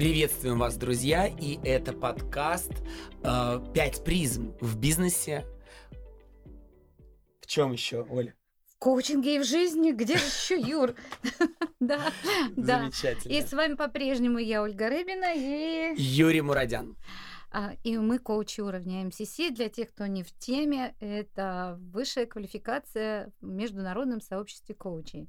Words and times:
Приветствуем 0.00 0.58
вас, 0.58 0.78
друзья, 0.78 1.26
и 1.26 1.58
это 1.62 1.92
подкаст 1.92 2.72
э, 3.22 3.60
«Пять 3.74 4.02
призм 4.02 4.54
в 4.58 4.78
бизнесе». 4.78 5.44
В 7.42 7.46
чем 7.46 7.72
еще, 7.72 8.06
Оля? 8.08 8.34
В 8.64 8.78
коучинге 8.78 9.36
и 9.36 9.38
в 9.40 9.44
жизни, 9.44 9.92
где 9.92 10.16
же 10.16 10.24
еще 10.24 10.58
Юр? 10.58 10.94
Да, 11.80 12.00
да. 12.56 12.80
Замечательно. 12.80 13.30
И 13.30 13.42
с 13.42 13.52
вами 13.52 13.74
по-прежнему 13.74 14.38
я, 14.38 14.62
Ольга 14.62 14.88
Рыбина, 14.88 15.34
и... 15.36 15.92
Юрий 15.98 16.40
Мурадян. 16.40 16.96
А, 17.50 17.74
И 17.84 17.98
мы 17.98 18.18
коучи 18.18 18.62
уровня 18.62 19.04
МСС. 19.04 19.36
Для 19.50 19.68
тех, 19.68 19.90
кто 19.90 20.06
не 20.06 20.22
в 20.22 20.32
теме, 20.32 20.94
это 21.00 21.78
высшая 21.78 22.24
квалификация 22.24 23.30
в 23.42 23.48
международном 23.48 24.22
сообществе 24.22 24.74
коучей. 24.74 25.28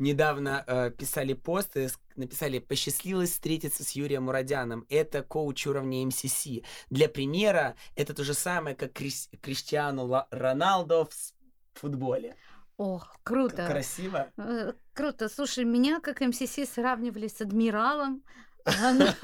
Недавно 0.00 0.64
э, 0.66 0.90
писали 0.90 1.34
пост 1.34 1.76
и 1.76 1.88
написали 2.16 2.58
«Посчастливилось 2.58 3.32
встретиться 3.32 3.84
с 3.84 3.90
Юрием 3.92 4.24
Мурадяном». 4.24 4.86
Это 4.88 5.22
коуч 5.22 5.66
уровня 5.66 6.06
МСС. 6.06 6.48
Для 6.88 7.06
примера, 7.08 7.76
это 7.96 8.14
то 8.14 8.24
же 8.24 8.32
самое, 8.32 8.74
как 8.74 8.92
Крис- 8.98 9.28
Криштиану 9.42 10.06
Ла- 10.06 10.26
Роналдо 10.30 11.04
в 11.04 11.78
футболе. 11.78 12.34
Ох, 12.78 13.14
круто. 13.22 13.66
Красиво? 13.66 14.30
Э, 14.38 14.72
Круто. 14.94 15.28
Слушай, 15.28 15.64
меня 15.64 16.00
как 16.00 16.22
МСС 16.22 16.58
сравнивали 16.72 17.28
с 17.28 17.42
адмиралом, 17.42 18.22
с 18.66 19.16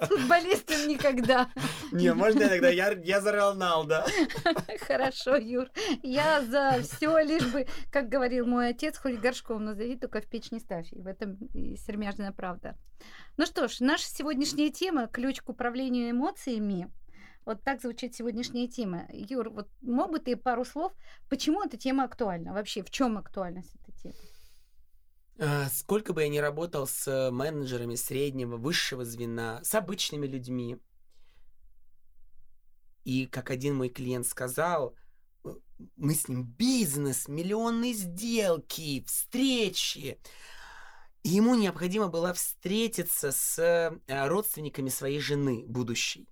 футболистом 0.08 0.88
никогда. 0.88 1.48
Не, 1.92 2.12
можно 2.14 2.42
иногда? 2.44 2.68
Я, 2.68 2.92
я 2.92 3.20
за 3.20 3.32
Роналдо. 3.32 4.04
Хорошо, 4.86 5.36
Юр. 5.36 5.68
Я 6.02 6.42
за 6.42 6.82
все, 6.82 7.18
лишь 7.20 7.46
бы, 7.46 7.66
как 7.90 8.08
говорил 8.08 8.46
мой 8.46 8.68
отец, 8.70 8.98
хоть 8.98 9.20
горшком 9.20 9.64
назови, 9.64 9.96
только 9.96 10.20
в 10.20 10.26
печь 10.26 10.50
не 10.50 10.60
ставь. 10.60 10.92
И 10.92 11.00
в 11.00 11.06
этом 11.06 11.36
и 11.54 11.76
сермяжная 11.76 12.32
правда. 12.32 12.76
Ну 13.36 13.46
что 13.46 13.68
ж, 13.68 13.80
наша 13.80 14.06
сегодняшняя 14.06 14.70
тема– 14.70 15.06
ключ 15.12 15.40
к 15.40 15.48
управлению 15.48 16.10
эмоциями. 16.10 16.90
Вот 17.46 17.62
так 17.64 17.80
звучит 17.80 18.14
сегодняшняя 18.14 18.68
тема. 18.68 19.06
Юр, 19.12 19.48
вот 19.50 19.68
мог 19.80 20.10
бы 20.10 20.18
ты 20.18 20.36
пару 20.36 20.64
слов, 20.64 20.92
почему 21.28 21.62
эта 21.64 21.78
тема 21.78 22.04
актуальна? 22.04 22.52
Вообще, 22.52 22.82
в 22.82 22.90
чем 22.90 23.16
актуальность 23.16 23.74
этой 23.76 23.92
темы? 24.02 24.14
А, 25.42 25.70
Сколько 25.70 26.12
бы 26.12 26.22
я 26.22 26.28
ни 26.28 26.36
работал 26.36 26.86
с 26.86 27.30
менеджерами 27.30 27.94
среднего, 27.94 28.58
высшего 28.58 29.06
звена, 29.06 29.64
с 29.64 29.74
обычными 29.74 30.26
людьми, 30.26 30.78
и 33.04 33.24
как 33.26 33.50
один 33.50 33.76
мой 33.76 33.88
клиент 33.88 34.26
сказал, 34.26 34.94
э, 35.44 35.54
мы 35.96 36.14
с 36.14 36.28
ним 36.28 36.44
бизнес, 36.44 37.26
миллионные 37.26 37.94
сделки, 37.94 39.02
встречи. 39.06 40.18
И 41.22 41.30
ему 41.30 41.54
необходимо 41.54 42.08
было 42.08 42.34
встретиться 42.34 43.32
с 43.32 43.58
э, 43.58 43.98
родственниками 44.28 44.90
своей 44.90 45.20
жены 45.20 45.64
будущей. 45.66 46.28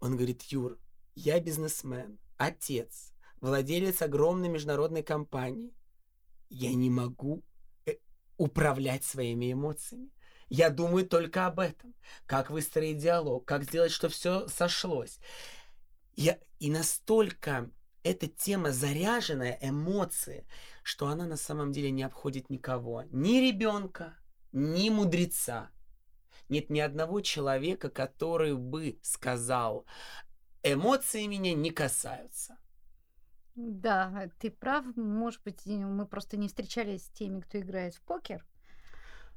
Он 0.00 0.16
говорит, 0.16 0.42
Юр, 0.42 0.76
я 1.14 1.38
бизнесмен, 1.38 2.18
отец, 2.36 3.12
владелец 3.40 4.02
огромной 4.02 4.48
международной 4.48 5.04
компании. 5.04 5.75
Я 6.48 6.74
не 6.74 6.90
могу 6.90 7.42
э, 7.86 7.94
управлять 8.36 9.04
своими 9.04 9.52
эмоциями. 9.52 10.10
Я 10.48 10.70
думаю 10.70 11.06
только 11.06 11.46
об 11.46 11.60
этом. 11.60 11.94
Как 12.26 12.50
выстроить 12.50 12.98
диалог, 12.98 13.44
как 13.44 13.64
сделать, 13.64 13.92
чтобы 13.92 14.14
все 14.14 14.46
сошлось. 14.48 15.18
Я, 16.14 16.38
и 16.60 16.70
настолько 16.70 17.70
эта 18.02 18.28
тема 18.28 18.70
заряженная, 18.70 19.58
эмоции, 19.60 20.46
что 20.82 21.08
она 21.08 21.26
на 21.26 21.36
самом 21.36 21.72
деле 21.72 21.90
не 21.90 22.04
обходит 22.04 22.48
никого. 22.50 23.02
Ни 23.10 23.40
ребенка, 23.40 24.16
ни 24.52 24.88
мудреца. 24.88 25.70
Нет 26.48 26.70
ни 26.70 26.78
одного 26.78 27.20
человека, 27.20 27.90
который 27.90 28.54
бы 28.54 29.00
сказал, 29.02 29.84
эмоции 30.62 31.26
меня 31.26 31.54
не 31.54 31.70
касаются. 31.70 32.56
Да, 33.56 34.28
ты 34.38 34.50
прав. 34.50 34.84
Может 34.96 35.42
быть, 35.42 35.66
мы 35.66 36.06
просто 36.06 36.36
не 36.36 36.48
встречались 36.48 37.06
с 37.06 37.10
теми, 37.10 37.40
кто 37.40 37.58
играет 37.58 37.94
в 37.94 38.02
покер. 38.02 38.44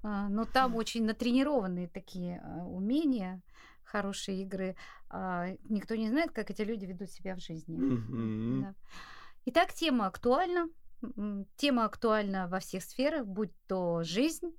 А, 0.03 0.29
Но 0.29 0.45
там 0.45 0.75
очень 0.75 1.05
натренированные 1.05 1.87
такие 1.87 2.41
а, 2.43 2.65
умения, 2.65 3.41
хорошие 3.83 4.41
игры. 4.41 4.75
А, 5.09 5.47
Никто 5.69 5.95
не 5.95 6.09
знает, 6.09 6.31
как 6.31 6.51
эти 6.51 6.61
люди 6.61 6.85
ведут 6.85 7.09
себя 7.09 7.35
в 7.35 7.39
жизни. 7.39 7.77
Да. 8.61 8.75
Итак, 9.45 9.73
тема 9.73 10.07
актуальна. 10.07 10.69
Тема 11.55 11.85
актуальна 11.85 12.49
во 12.49 12.59
всех 12.59 12.83
сферах, 12.83 13.25
будь 13.25 13.53
то 13.67 14.03
жизнь, 14.03 14.51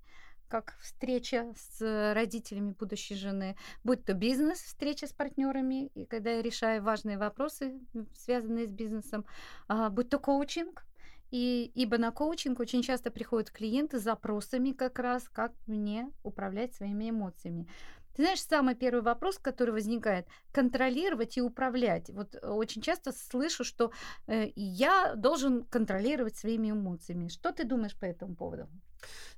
как 0.50 0.76
встреча 0.80 1.54
с 1.56 2.12
родителями 2.14 2.74
будущей 2.78 3.14
жены, 3.14 3.56
будь 3.84 4.04
то 4.04 4.14
бизнес, 4.14 4.58
встреча 4.58 5.06
с 5.06 5.12
партнерами, 5.12 5.86
и 5.94 6.04
когда 6.04 6.32
я 6.32 6.42
решаю 6.42 6.82
важные 6.82 7.16
вопросы, 7.16 7.80
связанные 8.14 8.66
с 8.66 8.72
бизнесом, 8.72 9.24
а, 9.68 9.88
будь 9.88 10.10
то 10.10 10.18
коучинг, 10.18 10.84
и, 11.30 11.70
ибо 11.76 11.96
на 11.96 12.10
коучинг 12.10 12.58
очень 12.58 12.82
часто 12.82 13.12
приходят 13.12 13.50
клиенты 13.52 14.00
с 14.00 14.02
запросами 14.02 14.72
как 14.72 14.98
раз, 14.98 15.28
как 15.28 15.52
мне 15.66 16.10
управлять 16.24 16.74
своими 16.74 17.10
эмоциями. 17.10 17.68
Ты 18.14 18.22
знаешь, 18.22 18.42
самый 18.42 18.74
первый 18.74 19.02
вопрос, 19.02 19.38
который 19.38 19.70
возникает, 19.70 20.26
контролировать 20.52 21.36
и 21.36 21.42
управлять. 21.42 22.10
Вот 22.10 22.34
э, 22.34 22.48
очень 22.48 22.82
часто 22.82 23.12
слышу, 23.12 23.64
что 23.64 23.92
э, 24.26 24.50
я 24.56 25.14
должен 25.14 25.64
контролировать 25.64 26.36
своими 26.36 26.70
эмоциями. 26.70 27.28
Что 27.28 27.52
ты 27.52 27.64
думаешь 27.64 27.96
по 27.96 28.04
этому 28.04 28.34
поводу? 28.34 28.68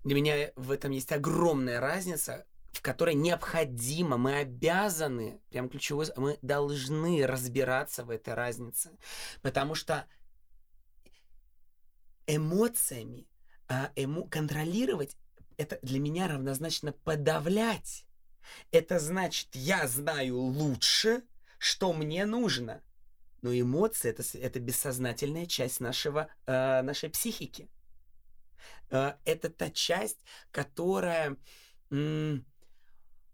Для 0.04 0.14
меня 0.14 0.52
в 0.56 0.70
этом 0.70 0.90
есть 0.90 1.12
огромная 1.12 1.80
разница, 1.80 2.46
в 2.72 2.80
которой 2.80 3.14
необходимо, 3.14 4.16
мы 4.16 4.36
обязаны, 4.36 5.40
прям 5.50 5.68
ключевой, 5.68 6.06
мы 6.16 6.38
должны 6.42 7.26
разбираться 7.26 8.04
в 8.04 8.10
этой 8.10 8.34
разнице. 8.34 8.90
Потому 9.42 9.74
что 9.74 10.06
эмоциями 12.26 13.26
а, 13.68 13.90
эмо- 13.94 14.28
контролировать, 14.28 15.16
это 15.56 15.78
для 15.82 16.00
меня 16.00 16.28
равнозначно 16.28 16.92
подавлять. 16.92 18.06
Это 18.70 18.98
значит, 18.98 19.48
я 19.52 19.86
знаю 19.86 20.38
лучше, 20.38 21.22
что 21.58 21.92
мне 21.92 22.26
нужно. 22.26 22.82
Но 23.42 23.52
эмоции 23.52 24.10
это, 24.10 24.22
это 24.38 24.60
бессознательная 24.60 25.46
часть 25.46 25.80
нашего, 25.80 26.28
э, 26.46 26.82
нашей 26.82 27.10
психики. 27.10 27.68
Э, 28.90 29.14
это 29.24 29.50
та 29.50 29.70
часть, 29.70 30.20
которая, 30.50 31.36
м, 31.90 32.44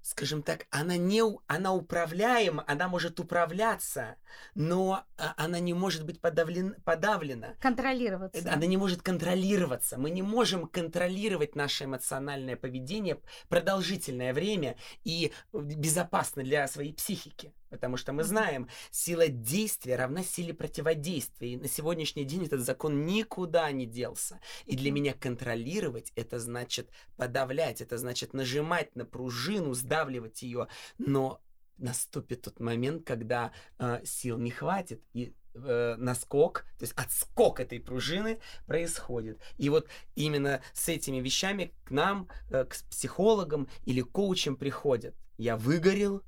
скажем 0.08 0.42
так, 0.42 0.66
она 0.70 0.96
не, 0.96 1.22
она 1.46 1.74
управляема, 1.74 2.64
она 2.66 2.88
может 2.88 3.20
управляться, 3.20 4.16
но 4.54 5.04
а, 5.18 5.34
она 5.36 5.60
не 5.60 5.74
может 5.74 6.06
быть 6.06 6.18
подавлен, 6.18 6.76
подавлена. 6.84 7.56
Контролироваться. 7.60 8.50
Она 8.50 8.64
не 8.64 8.78
может 8.78 9.02
контролироваться. 9.02 9.98
Мы 9.98 10.08
не 10.08 10.22
можем 10.22 10.66
контролировать 10.66 11.54
наше 11.54 11.84
эмоциональное 11.84 12.56
поведение 12.56 13.18
продолжительное 13.50 14.32
время 14.32 14.76
и 15.04 15.32
безопасно 15.52 16.42
для 16.42 16.66
своей 16.68 16.94
психики. 16.94 17.52
Потому 17.70 17.96
что 17.96 18.12
мы 18.12 18.24
знаем, 18.24 18.68
сила 18.90 19.28
действия 19.28 19.96
равна 19.96 20.22
силе 20.22 20.54
противодействия. 20.54 21.52
И 21.52 21.56
на 21.56 21.68
сегодняшний 21.68 22.24
день 22.24 22.46
этот 22.46 22.60
закон 22.60 23.04
никуда 23.06 23.70
не 23.72 23.86
делся. 23.86 24.40
И 24.66 24.76
для 24.76 24.90
меня 24.90 25.14
контролировать 25.14 26.12
это 26.14 26.38
значит 26.38 26.90
подавлять, 27.16 27.80
это 27.80 27.98
значит 27.98 28.32
нажимать 28.32 28.94
на 28.96 29.04
пружину, 29.04 29.74
сдавливать 29.74 30.42
ее. 30.42 30.68
Но 30.98 31.40
наступит 31.78 32.42
тот 32.42 32.60
момент, 32.60 33.06
когда 33.06 33.52
э, 33.78 34.00
сил 34.04 34.38
не 34.38 34.50
хватит, 34.50 35.02
и 35.12 35.34
э, 35.54 35.94
наскок, 35.96 36.64
то 36.78 36.84
есть 36.84 36.94
отскок 36.94 37.60
этой 37.60 37.80
пружины 37.80 38.40
происходит. 38.66 39.40
И 39.56 39.68
вот 39.68 39.88
именно 40.14 40.60
с 40.72 40.88
этими 40.88 41.18
вещами 41.18 41.72
к 41.84 41.90
нам, 41.90 42.28
э, 42.50 42.64
к 42.64 42.76
психологам 42.90 43.68
или 43.84 44.00
коучам 44.00 44.56
приходят. 44.56 45.14
Я 45.36 45.56
выгорел, 45.56 46.22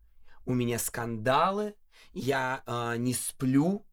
у 0.47 0.55
меня 0.55 0.79
скандалы, 0.79 1.75
я 2.13 2.63
э, 2.67 2.97
не 2.97 3.15
сплю, 3.15 3.85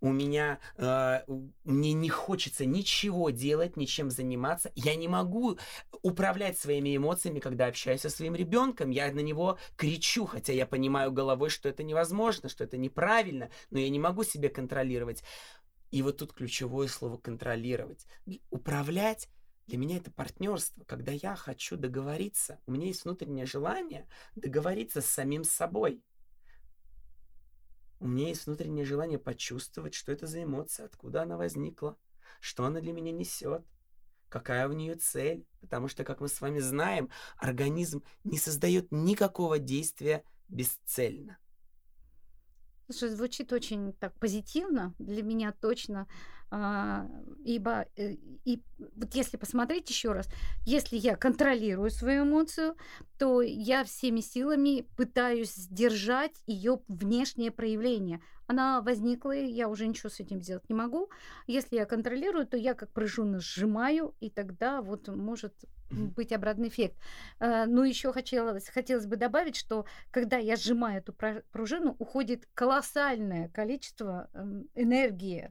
у 0.00 0.10
меня 0.10 0.58
э, 0.76 1.20
мне 1.64 1.92
не 1.92 2.08
хочется 2.08 2.66
ничего 2.66 3.30
делать, 3.30 3.76
ничем 3.76 4.10
заниматься. 4.10 4.72
Я 4.74 4.96
не 4.96 5.06
могу 5.06 5.58
управлять 6.02 6.58
своими 6.58 6.96
эмоциями, 6.96 7.38
когда 7.38 7.66
общаюсь 7.66 8.00
со 8.00 8.10
своим 8.10 8.34
ребенком. 8.34 8.90
Я 8.90 9.12
на 9.12 9.20
него 9.20 9.58
кричу, 9.76 10.26
хотя 10.26 10.52
я 10.52 10.66
понимаю 10.66 11.12
головой, 11.12 11.50
что 11.50 11.68
это 11.68 11.84
невозможно, 11.84 12.48
что 12.48 12.64
это 12.64 12.76
неправильно, 12.76 13.48
но 13.70 13.78
я 13.78 13.88
не 13.88 14.00
могу 14.00 14.24
себя 14.24 14.48
контролировать. 14.48 15.22
И 15.92 16.02
вот 16.02 16.16
тут 16.16 16.32
ключевое 16.32 16.88
слово 16.88 17.16
контролировать. 17.18 18.06
Управлять 18.50 19.28
для 19.66 19.78
меня 19.78 19.96
это 19.98 20.10
партнерство, 20.10 20.84
когда 20.84 21.12
я 21.12 21.36
хочу 21.36 21.76
договориться, 21.76 22.60
у 22.66 22.72
меня 22.72 22.86
есть 22.88 23.04
внутреннее 23.04 23.46
желание 23.46 24.08
договориться 24.36 25.00
с 25.00 25.06
самим 25.06 25.44
собой. 25.44 26.02
У 28.00 28.06
меня 28.08 28.28
есть 28.28 28.46
внутреннее 28.46 28.84
желание 28.84 29.18
почувствовать, 29.18 29.94
что 29.94 30.12
это 30.12 30.26
за 30.26 30.42
эмоция, 30.42 30.86
откуда 30.86 31.22
она 31.22 31.36
возникла, 31.36 31.96
что 32.40 32.64
она 32.64 32.80
для 32.80 32.92
меня 32.92 33.12
несет. 33.12 33.64
какая 34.28 34.68
у 34.68 34.72
нее 34.72 34.94
цель. 34.96 35.46
Потому 35.60 35.88
что, 35.88 36.04
как 36.04 36.20
мы 36.20 36.28
с 36.28 36.40
вами 36.40 36.58
знаем, 36.58 37.10
организм 37.36 38.02
не 38.24 38.38
создает 38.38 38.88
никакого 38.90 39.58
действия 39.58 40.24
бесцельно. 40.48 41.38
Слушай, 42.88 43.10
звучит 43.10 43.52
очень 43.52 43.92
так 43.94 44.18
позитивно 44.18 44.94
для 44.98 45.22
меня 45.22 45.52
точно. 45.52 46.08
А, 46.54 47.06
ибо 47.46 47.86
э, 47.96 48.16
и 48.44 48.62
вот 48.96 49.14
если 49.14 49.38
посмотреть 49.38 49.88
еще 49.88 50.12
раз, 50.12 50.28
если 50.66 50.98
я 50.98 51.16
контролирую 51.16 51.90
свою 51.90 52.24
эмоцию, 52.24 52.76
то 53.18 53.40
я 53.40 53.84
всеми 53.84 54.20
силами 54.20 54.86
пытаюсь 54.98 55.54
сдержать 55.54 56.42
ее 56.46 56.80
внешнее 56.88 57.52
проявление. 57.52 58.20
Она 58.48 58.82
возникла, 58.82 59.34
и 59.34 59.46
я 59.46 59.66
уже 59.66 59.86
ничего 59.86 60.10
с 60.10 60.20
этим 60.20 60.42
сделать 60.42 60.68
не 60.68 60.74
могу. 60.74 61.08
Если 61.46 61.76
я 61.76 61.86
контролирую, 61.86 62.46
то 62.46 62.58
я 62.58 62.74
как 62.74 62.92
пружину 62.92 63.40
сжимаю, 63.40 64.14
и 64.20 64.28
тогда 64.28 64.82
вот 64.82 65.08
может 65.08 65.54
быть 65.90 66.32
обратный 66.32 66.68
эффект. 66.68 66.98
А, 67.38 67.64
но 67.64 67.82
еще 67.82 68.12
хотелось, 68.12 68.68
хотелось 68.68 69.06
бы 69.06 69.16
добавить, 69.16 69.56
что 69.56 69.86
когда 70.10 70.36
я 70.36 70.56
сжимаю 70.56 70.98
эту 70.98 71.14
пружину, 71.50 71.96
уходит 71.98 72.46
колоссальное 72.52 73.48
количество 73.48 74.28
эм, 74.34 74.68
энергии 74.74 75.50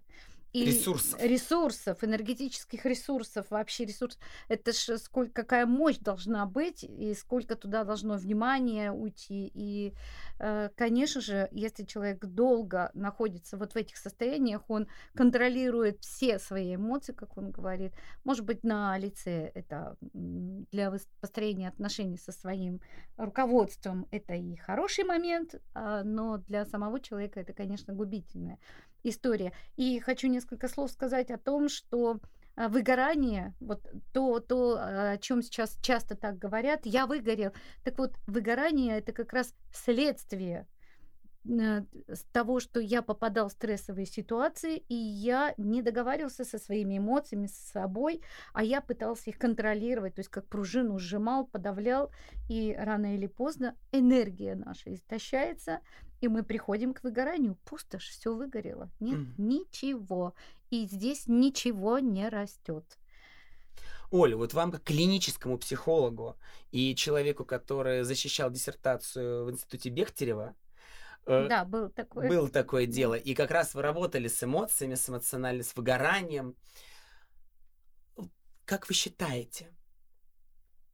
и 0.54 0.66
ресурсов. 0.66 1.22
ресурсов, 1.22 2.04
энергетических 2.04 2.86
ресурсов, 2.86 3.48
вообще 3.50 3.86
ресурс. 3.86 4.18
Это 4.50 4.74
ж 4.74 4.98
сколько, 4.98 5.32
какая 5.44 5.66
мощь 5.66 5.98
должна 5.98 6.46
быть, 6.46 6.84
и 6.84 7.14
сколько 7.14 7.56
туда 7.56 7.84
должно 7.84 8.18
внимания 8.18 8.92
уйти. 8.92 9.50
И, 9.54 9.94
э, 10.40 10.70
конечно 10.76 11.22
же, 11.22 11.48
если 11.52 11.86
человек 11.86 12.26
долго 12.26 12.92
находится 12.94 13.58
вот 13.58 13.74
в 13.74 13.76
этих 13.78 13.98
состояниях, 13.98 14.64
он 14.68 14.88
контролирует 15.16 16.02
все 16.02 16.38
свои 16.38 16.76
эмоции, 16.76 17.14
как 17.14 17.38
он 17.38 17.52
говорит. 17.52 17.94
Может 18.26 18.46
быть, 18.46 18.64
на 18.64 18.98
лице 18.98 19.52
это 19.54 19.96
для 20.02 20.94
построения 21.22 21.70
отношений 21.70 22.18
со 22.18 22.32
своим 22.32 22.82
руководством 23.18 24.08
это 24.12 24.34
и 24.34 24.56
хороший 24.56 25.06
момент, 25.06 25.56
а, 25.74 26.04
но 26.04 26.38
для 26.38 26.66
самого 26.66 27.00
человека 27.00 27.40
это, 27.40 27.54
конечно, 27.54 27.94
губительное 27.94 28.60
история. 29.04 29.54
И 29.76 30.00
хочу 30.00 30.28
несколько 30.28 30.68
слов 30.68 30.92
сказать 30.92 31.32
о 31.32 31.38
том, 31.38 31.70
что 31.70 32.20
а, 32.56 32.68
выгорание, 32.68 33.54
вот 33.60 33.82
то, 34.14 34.40
то, 34.40 34.78
о 34.80 35.18
чем 35.18 35.42
сейчас 35.42 35.78
часто 35.82 36.16
так 36.16 36.38
говорят, 36.38 36.82
я 36.86 37.06
выгорел. 37.08 37.52
Так 37.84 37.98
вот, 37.98 38.14
выгорание 38.28 38.98
это 38.98 39.14
как 39.14 39.34
раз 39.34 39.54
следствие 39.74 40.68
с 41.44 42.24
того, 42.32 42.60
что 42.60 42.80
я 42.80 43.02
попадал 43.02 43.50
в 43.50 43.54
стрессовые 43.54 44.06
ситуации, 44.06 44.78
и 44.90 44.94
я 44.94 45.56
не 45.58 45.82
договаривался 45.82 46.46
со 46.46 46.60
своими 46.60 47.00
эмоциями, 47.00 47.48
с 47.48 47.56
собой, 47.56 48.22
а 48.54 48.64
я 48.64 48.80
пытался 48.80 49.32
их 49.32 49.40
контролировать, 49.40 50.16
то 50.16 50.20
есть 50.20 50.30
как 50.30 50.46
пружину 50.46 51.00
сжимал, 51.00 51.48
подавлял, 51.48 52.12
и 52.48 52.76
рано 52.78 53.16
или 53.16 53.26
поздно 53.28 53.76
энергия 53.92 54.56
наша 54.56 54.94
истощается, 54.94 55.80
и 56.22 56.28
мы 56.28 56.44
приходим 56.44 56.94
к 56.94 57.04
выгоранию. 57.04 57.58
Пустошь, 57.66 58.10
все 58.10 58.36
выгорело. 58.36 58.92
Нет 59.00 59.18
mm. 59.18 59.34
ничего. 59.38 60.36
И 60.70 60.86
здесь 60.86 61.24
ничего 61.26 61.98
не 61.98 62.30
растет. 62.30 63.00
Оля, 64.12 64.38
вот 64.38 64.54
вам 64.54 64.72
как 64.72 64.84
клиническому 64.84 65.58
психологу 65.58 66.38
и 66.72 66.94
человеку, 66.96 67.46
который 67.46 68.04
защищал 68.04 68.52
диссертацию 68.52 69.46
в 69.46 69.52
институте 69.52 69.90
Бехтерева, 69.90 70.54
Э, 70.54 70.71
да, 71.26 71.66
был 71.66 71.90
такое. 71.90 72.30
Было 72.30 72.50
такое 72.50 72.86
дело. 72.86 73.14
И 73.14 73.34
как 73.34 73.52
раз 73.52 73.74
вы 73.74 73.82
работали 73.82 74.28
с 74.28 74.44
эмоциями, 74.44 74.96
с 74.96 75.10
эмоциональным, 75.10 75.64
с 75.64 75.76
выгоранием. 75.76 76.56
Как 78.66 78.88
вы 78.88 78.96
считаете, 78.96 79.72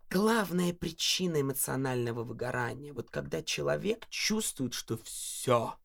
главная 0.10 0.74
причина 0.74 1.42
эмоционального 1.42 2.24
выгорания, 2.24 2.94
вот 2.94 3.10
когда 3.10 3.42
человек 3.42 4.08
чувствует, 4.10 4.74
что 4.74 4.98
все, 4.98 5.76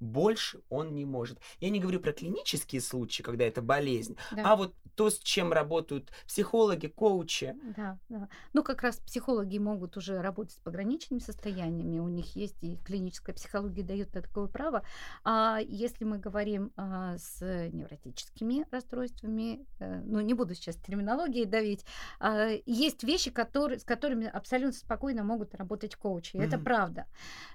больше 0.00 0.60
он 0.68 0.94
не 0.94 1.04
может. 1.04 1.38
Я 1.60 1.70
не 1.70 1.80
говорю 1.80 2.00
про 2.00 2.12
клинические 2.12 2.80
случаи, 2.80 3.22
когда 3.22 3.44
это 3.44 3.62
болезнь, 3.62 4.16
да. 4.32 4.52
а 4.52 4.56
вот 4.56 4.74
то, 4.94 5.10
с 5.10 5.18
чем 5.18 5.52
работают 5.52 6.10
психологи, 6.26 6.88
коучи. 6.88 7.54
Да, 7.76 7.98
да. 8.08 8.28
Ну, 8.52 8.64
как 8.64 8.82
раз 8.82 8.96
психологи 8.96 9.58
могут 9.58 9.96
уже 9.96 10.20
работать 10.20 10.56
с 10.56 10.60
пограничными 10.60 11.20
состояниями, 11.20 12.00
у 12.00 12.08
них 12.08 12.34
есть 12.34 12.56
и 12.62 12.76
клиническая 12.84 13.34
психология 13.34 13.84
дает 13.84 14.10
такое 14.10 14.48
право. 14.48 14.82
А 15.22 15.60
если 15.60 16.04
мы 16.04 16.18
говорим 16.18 16.72
а, 16.76 17.16
с 17.16 17.40
невротическими 17.40 18.66
расстройствами, 18.72 19.64
а, 19.78 20.02
ну, 20.04 20.20
не 20.20 20.34
буду 20.34 20.54
сейчас 20.54 20.74
терминологией 20.76 21.44
давить, 21.44 21.84
а, 22.18 22.48
есть 22.66 23.04
вещи, 23.04 23.30
которые, 23.30 23.78
с 23.78 23.84
которыми 23.84 24.26
абсолютно 24.26 24.78
спокойно 24.78 25.22
могут 25.22 25.54
работать 25.54 25.94
коучи. 25.94 26.34
Mm-hmm. 26.34 26.44
Это 26.44 26.58
правда. 26.58 27.06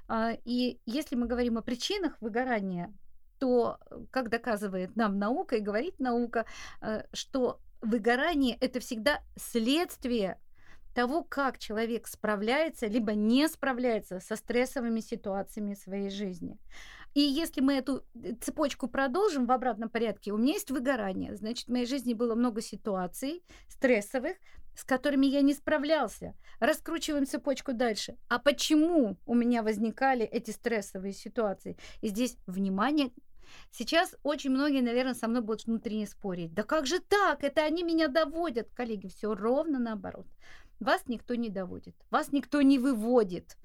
А, 0.08 0.32
и 0.46 0.80
если 0.86 1.16
мы 1.16 1.28
говорим 1.28 1.58
о 1.58 1.62
причинах 1.62 2.16
выгорания, 2.34 2.94
то, 3.40 3.78
как 4.12 4.30
доказывает 4.30 4.96
нам 4.96 5.20
наука 5.20 5.58
и 5.58 5.62
говорит 5.62 6.00
наука, 6.00 6.46
э, 6.82 7.04
что 7.14 7.60
выгорание 7.82 8.58
это 8.60 8.80
всегда 8.80 9.22
следствие 9.36 10.40
того, 10.96 11.24
как 11.24 11.58
человек 11.58 12.08
справляется, 12.08 12.88
либо 12.88 13.14
не 13.14 13.48
справляется 13.48 14.20
со 14.20 14.36
стрессовыми 14.36 15.00
ситуациями 15.00 15.74
своей 15.74 16.10
жизни. 16.10 16.58
И 17.14 17.22
если 17.22 17.62
мы 17.62 17.76
эту 17.76 18.04
э, 18.16 18.34
цепочку 18.42 18.88
продолжим 18.88 19.46
в 19.46 19.52
обратном 19.52 19.90
порядке, 19.90 20.32
у 20.32 20.38
меня 20.38 20.54
есть 20.54 20.72
выгорание, 20.72 21.36
значит, 21.36 21.68
в 21.68 21.72
моей 21.72 21.86
жизни 21.86 22.14
было 22.14 22.36
много 22.36 22.62
ситуаций 22.62 23.44
стрессовых, 23.68 24.38
с 24.76 24.84
которыми 24.84 25.26
я 25.26 25.42
не 25.42 25.54
справлялся. 25.54 26.36
Раскручиваем 26.60 27.26
цепочку 27.26 27.74
дальше. 27.74 28.18
А 28.30 28.40
почему 28.40 29.18
у 29.26 29.36
меня 29.36 29.64
возникали 29.64 30.26
эти 30.26 30.52
стрессовые 30.52 31.14
ситуации? 31.14 31.78
И 32.02 32.08
здесь 32.08 32.38
внимание. 32.48 33.12
Сейчас 33.72 34.16
очень 34.24 34.52
многие, 34.52 34.82
наверное, 34.82 35.14
со 35.14 35.28
мной 35.28 35.42
будут 35.42 35.66
внутренне 35.66 36.08
спорить. 36.08 36.54
Да 36.54 36.64
как 36.64 36.86
же 36.86 37.00
так? 37.00 37.44
Это 37.44 37.64
они 37.64 37.84
меня 37.84 38.08
доводят. 38.08 38.70
Коллеги, 38.74 39.08
все 39.08 39.36
ровно 39.36 39.80
наоборот. 39.80 40.28
Вас 40.80 41.04
никто 41.08 41.36
не 41.36 41.50
доводит, 41.50 41.96
вас 42.10 42.32
никто 42.32 42.62
не 42.62 42.78
выводит. 42.80 43.58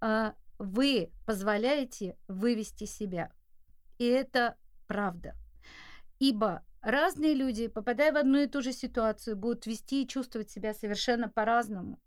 А, 0.00 0.34
вы 0.58 1.10
позволяете 1.26 2.16
вывести 2.28 2.84
себя. 2.84 3.32
И 3.98 4.04
это 4.04 4.56
правда. 4.86 5.34
Ибо 6.18 6.62
Разные 6.82 7.34
люди, 7.34 7.68
попадая 7.68 8.12
в 8.12 8.16
одну 8.16 8.38
и 8.38 8.46
ту 8.46 8.62
же 8.62 8.72
ситуацию, 8.72 9.36
будут 9.36 9.66
вести 9.66 10.02
и 10.02 10.08
чувствовать 10.08 10.50
себя 10.50 10.72
совершенно 10.72 11.28
по-разному. 11.28 12.00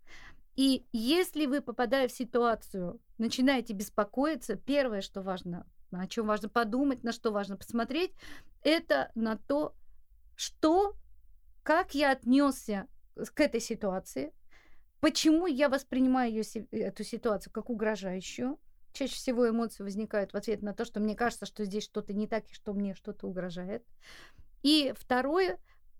И 0.56 0.84
если 0.92 1.46
вы, 1.46 1.60
попадая 1.60 2.08
в 2.08 2.12
ситуацию, 2.12 3.00
начинаете 3.18 3.72
беспокоиться, 3.72 4.56
первое, 4.56 5.00
что 5.00 5.22
важно, 5.22 5.66
о 5.90 6.06
чем 6.06 6.26
важно 6.26 6.48
подумать, 6.48 7.04
на 7.04 7.12
что 7.12 7.30
важно 7.32 7.56
посмотреть, 7.56 8.12
это 8.62 9.10
на 9.14 9.36
то, 9.36 9.74
что, 10.36 10.94
как 11.62 11.94
я 11.94 12.10
отнесся 12.12 12.88
к 13.16 13.40
этой 13.40 13.60
ситуации, 13.60 14.32
почему 15.00 15.46
я 15.46 15.68
воспринимаю 15.68 16.32
ее, 16.32 16.42
эту 16.70 17.04
ситуацию 17.04 17.52
как 17.52 17.70
угрожающую. 17.70 18.58
Чаще 18.92 19.14
всего 19.14 19.48
эмоции 19.48 19.82
возникают 19.82 20.32
в 20.32 20.36
ответ 20.36 20.62
на 20.62 20.72
то, 20.72 20.84
что 20.84 21.00
мне 21.00 21.16
кажется, 21.16 21.46
что 21.46 21.64
здесь 21.64 21.82
что-то 21.82 22.12
не 22.12 22.28
так 22.28 22.48
и 22.48 22.54
что 22.54 22.72
мне 22.72 22.94
что-то 22.94 23.26
угрожает. 23.26 23.84
И 24.64 24.94
второе, 24.98 25.58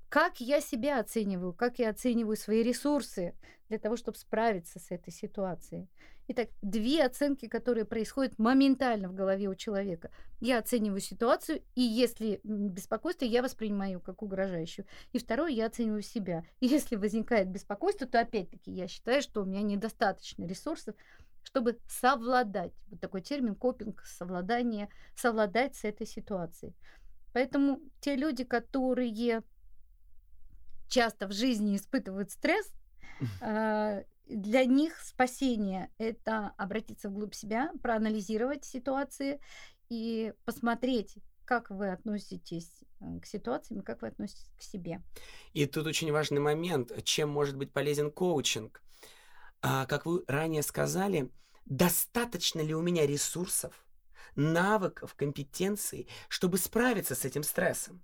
как 0.08 0.40
я 0.40 0.60
себя 0.62 0.98
оцениваю, 0.98 1.52
как 1.52 1.78
я 1.78 1.90
оцениваю 1.90 2.36
свои 2.36 2.62
ресурсы 2.62 3.34
для 3.68 3.78
того, 3.78 3.96
чтобы 3.96 4.16
справиться 4.16 4.78
с 4.80 4.90
этой 4.90 5.12
ситуацией. 5.12 5.86
Итак, 6.28 6.48
две 6.62 7.04
оценки, 7.04 7.46
которые 7.46 7.84
происходят 7.84 8.38
моментально 8.38 9.10
в 9.10 9.14
голове 9.14 9.48
у 9.48 9.54
человека. 9.54 10.10
Я 10.40 10.58
оцениваю 10.58 11.00
ситуацию, 11.00 11.60
и 11.74 11.82
если 11.82 12.40
беспокойство, 12.42 13.26
я 13.26 13.42
воспринимаю 13.42 14.00
как 14.00 14.22
угрожающую. 14.22 14.86
И 15.12 15.18
второе, 15.18 15.50
я 15.50 15.66
оцениваю 15.66 16.00
себя. 16.00 16.44
И 16.60 16.66
если 16.66 16.96
возникает 16.96 17.50
беспокойство, 17.50 18.06
то 18.06 18.18
опять-таки 18.18 18.70
я 18.70 18.88
считаю, 18.88 19.20
что 19.20 19.42
у 19.42 19.44
меня 19.44 19.60
недостаточно 19.60 20.46
ресурсов, 20.46 20.94
чтобы 21.42 21.78
совладать. 21.86 22.72
Вот 22.86 23.00
такой 23.00 23.20
термин 23.20 23.54
копинг, 23.54 24.02
совладание, 24.06 24.88
совладать 25.14 25.76
с 25.76 25.84
этой 25.84 26.06
ситуацией. 26.06 26.74
Поэтому 27.34 27.80
те 28.00 28.14
люди, 28.14 28.44
которые 28.44 29.42
часто 30.88 31.26
в 31.26 31.32
жизни 31.32 31.76
испытывают 31.76 32.30
стресс, 32.30 32.72
а, 33.42 34.04
для 34.28 34.64
них 34.64 34.96
спасение– 35.00 35.90
это 35.98 36.54
обратиться 36.56 37.10
вглубь 37.10 37.34
себя, 37.34 37.72
проанализировать 37.82 38.64
ситуации 38.64 39.40
и 39.90 40.32
посмотреть, 40.44 41.16
как 41.44 41.70
вы 41.70 41.90
относитесь 41.90 42.70
э, 43.00 43.20
к 43.20 43.26
ситуациям, 43.26 43.82
как 43.82 44.02
вы 44.02 44.08
относитесь 44.08 44.50
к 44.56 44.62
себе. 44.62 45.02
И 45.52 45.66
тут 45.66 45.86
очень 45.86 46.10
важный 46.12 46.40
момент, 46.40 47.04
чем 47.04 47.28
может 47.28 47.56
быть 47.56 47.72
полезен 47.72 48.10
коучинг. 48.10 48.80
А, 49.60 49.86
как 49.86 50.06
вы 50.06 50.24
ранее 50.28 50.62
сказали, 50.62 51.30
достаточно 51.66 52.60
ли 52.60 52.74
у 52.74 52.80
меня 52.80 53.06
ресурсов, 53.06 53.83
навыков, 54.36 55.14
компетенций, 55.14 56.08
чтобы 56.28 56.58
справиться 56.58 57.14
с 57.14 57.24
этим 57.24 57.42
стрессом. 57.42 58.02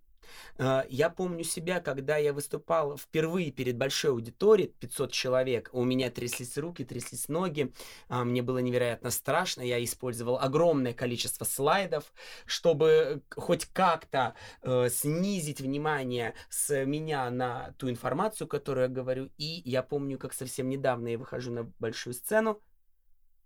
Э, 0.59 0.83
я 0.89 1.11
помню 1.11 1.45
себя, 1.45 1.81
когда 1.81 2.17
я 2.17 2.33
выступал 2.33 2.97
впервые 2.97 3.51
перед 3.51 3.77
большой 3.77 4.13
аудиторией, 4.13 4.73
500 4.81 5.13
человек, 5.13 5.71
у 5.73 5.85
меня 5.85 6.11
тряслись 6.11 6.57
руки, 6.59 6.85
тряслись 6.85 7.29
ноги, 7.29 7.73
а, 8.09 8.25
мне 8.25 8.43
было 8.43 8.59
невероятно 8.59 9.11
страшно, 9.11 9.63
я 9.63 9.83
использовал 9.83 10.39
огромное 10.39 10.93
количество 10.93 11.45
слайдов, 11.45 12.13
чтобы 12.47 13.23
хоть 13.35 13.67
как-то 13.67 14.35
э, 14.63 14.89
снизить 14.91 15.61
внимание 15.61 16.35
с 16.49 16.85
меня 16.85 17.31
на 17.31 17.73
ту 17.79 17.91
информацию, 17.91 18.49
которую 18.49 18.89
я 18.89 18.89
говорю, 18.89 19.31
и 19.37 19.63
я 19.65 19.83
помню, 19.83 20.19
как 20.19 20.33
совсем 20.33 20.69
недавно 20.69 21.09
я 21.09 21.19
выхожу 21.19 21.53
на 21.53 21.65
большую 21.79 22.15
сцену, 22.15 22.61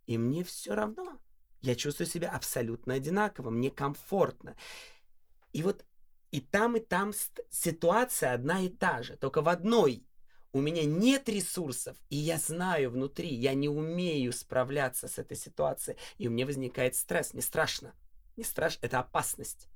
и 0.07 0.19
мне 0.19 0.45
все 0.45 0.75
равно. 0.75 1.19
Я 1.65 1.75
чувствую 1.77 2.07
себя 2.07 2.29
абсолютно 2.29 2.93
одинаково, 2.93 3.49
мне 3.49 3.71
комфортно. 3.71 4.55
И 5.55 5.63
вот 5.63 5.87
и 6.31 6.43
там, 6.43 6.77
и 6.77 6.81
там 6.81 7.15
ситуация 7.49 8.35
одна 8.35 8.61
и 8.61 8.69
та 8.69 9.03
же. 9.03 9.17
Только 9.17 9.41
в 9.41 9.49
одной 9.49 10.05
у 10.53 10.61
меня 10.61 10.85
нет 10.85 11.27
ресурсов, 11.27 11.97
и 12.11 12.17
я 12.17 12.37
знаю 12.37 12.91
внутри, 12.91 13.35
я 13.35 13.55
не 13.55 13.71
умею 13.71 14.35
справляться 14.35 15.09
с 15.09 15.19
этой 15.19 15.39
ситуацией, 15.39 15.97
и 16.19 16.29
у 16.29 16.31
меня 16.31 16.45
возникает 16.45 16.97
стресс. 16.97 17.33
Не 17.33 17.41
страшно. 17.41 17.95
Не 18.37 18.45
страшно, 18.45 18.85
это 18.85 18.99
опасность. 18.99 19.69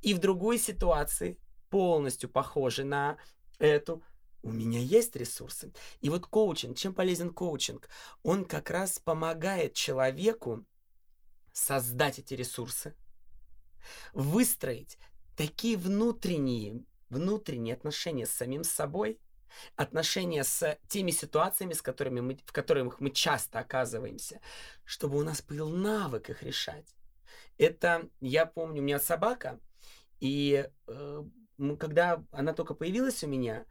И 0.00 0.14
в 0.14 0.18
другой 0.18 0.58
ситуации, 0.58 1.40
полностью 1.70 2.30
похожей 2.30 2.84
на 2.84 3.16
эту, 3.58 4.00
у 4.44 4.52
меня 4.52 4.78
есть 4.78 5.16
ресурсы. 5.16 5.72
И 6.00 6.08
вот 6.08 6.26
коучинг, 6.26 6.76
чем 6.78 6.94
полезен 6.94 7.30
коучинг? 7.30 7.88
Он 8.22 8.44
как 8.44 8.70
раз 8.70 9.00
помогает 9.00 9.74
человеку 9.74 10.64
создать 11.52 12.18
эти 12.18 12.34
ресурсы, 12.34 12.94
выстроить 14.12 14.98
такие 15.36 15.76
внутренние, 15.76 16.84
внутренние 17.10 17.74
отношения 17.74 18.26
с 18.26 18.32
самим 18.32 18.64
собой, 18.64 19.18
отношения 19.76 20.44
с 20.44 20.78
теми 20.88 21.10
ситуациями, 21.10 21.74
с 21.74 21.82
которыми 21.82 22.20
мы, 22.20 22.38
в 22.44 22.52
которых 22.52 23.00
мы 23.00 23.10
часто 23.10 23.58
оказываемся, 23.58 24.40
чтобы 24.84 25.18
у 25.18 25.22
нас 25.22 25.42
был 25.42 25.68
навык 25.68 26.30
их 26.30 26.42
решать. 26.42 26.94
Это, 27.58 28.08
я 28.20 28.46
помню, 28.46 28.80
у 28.80 28.84
меня 28.84 28.98
собака, 28.98 29.60
и 30.20 30.68
э, 30.86 31.24
когда 31.78 32.24
она 32.30 32.52
только 32.54 32.74
появилась 32.74 33.22
у 33.24 33.26
меня, 33.26 33.66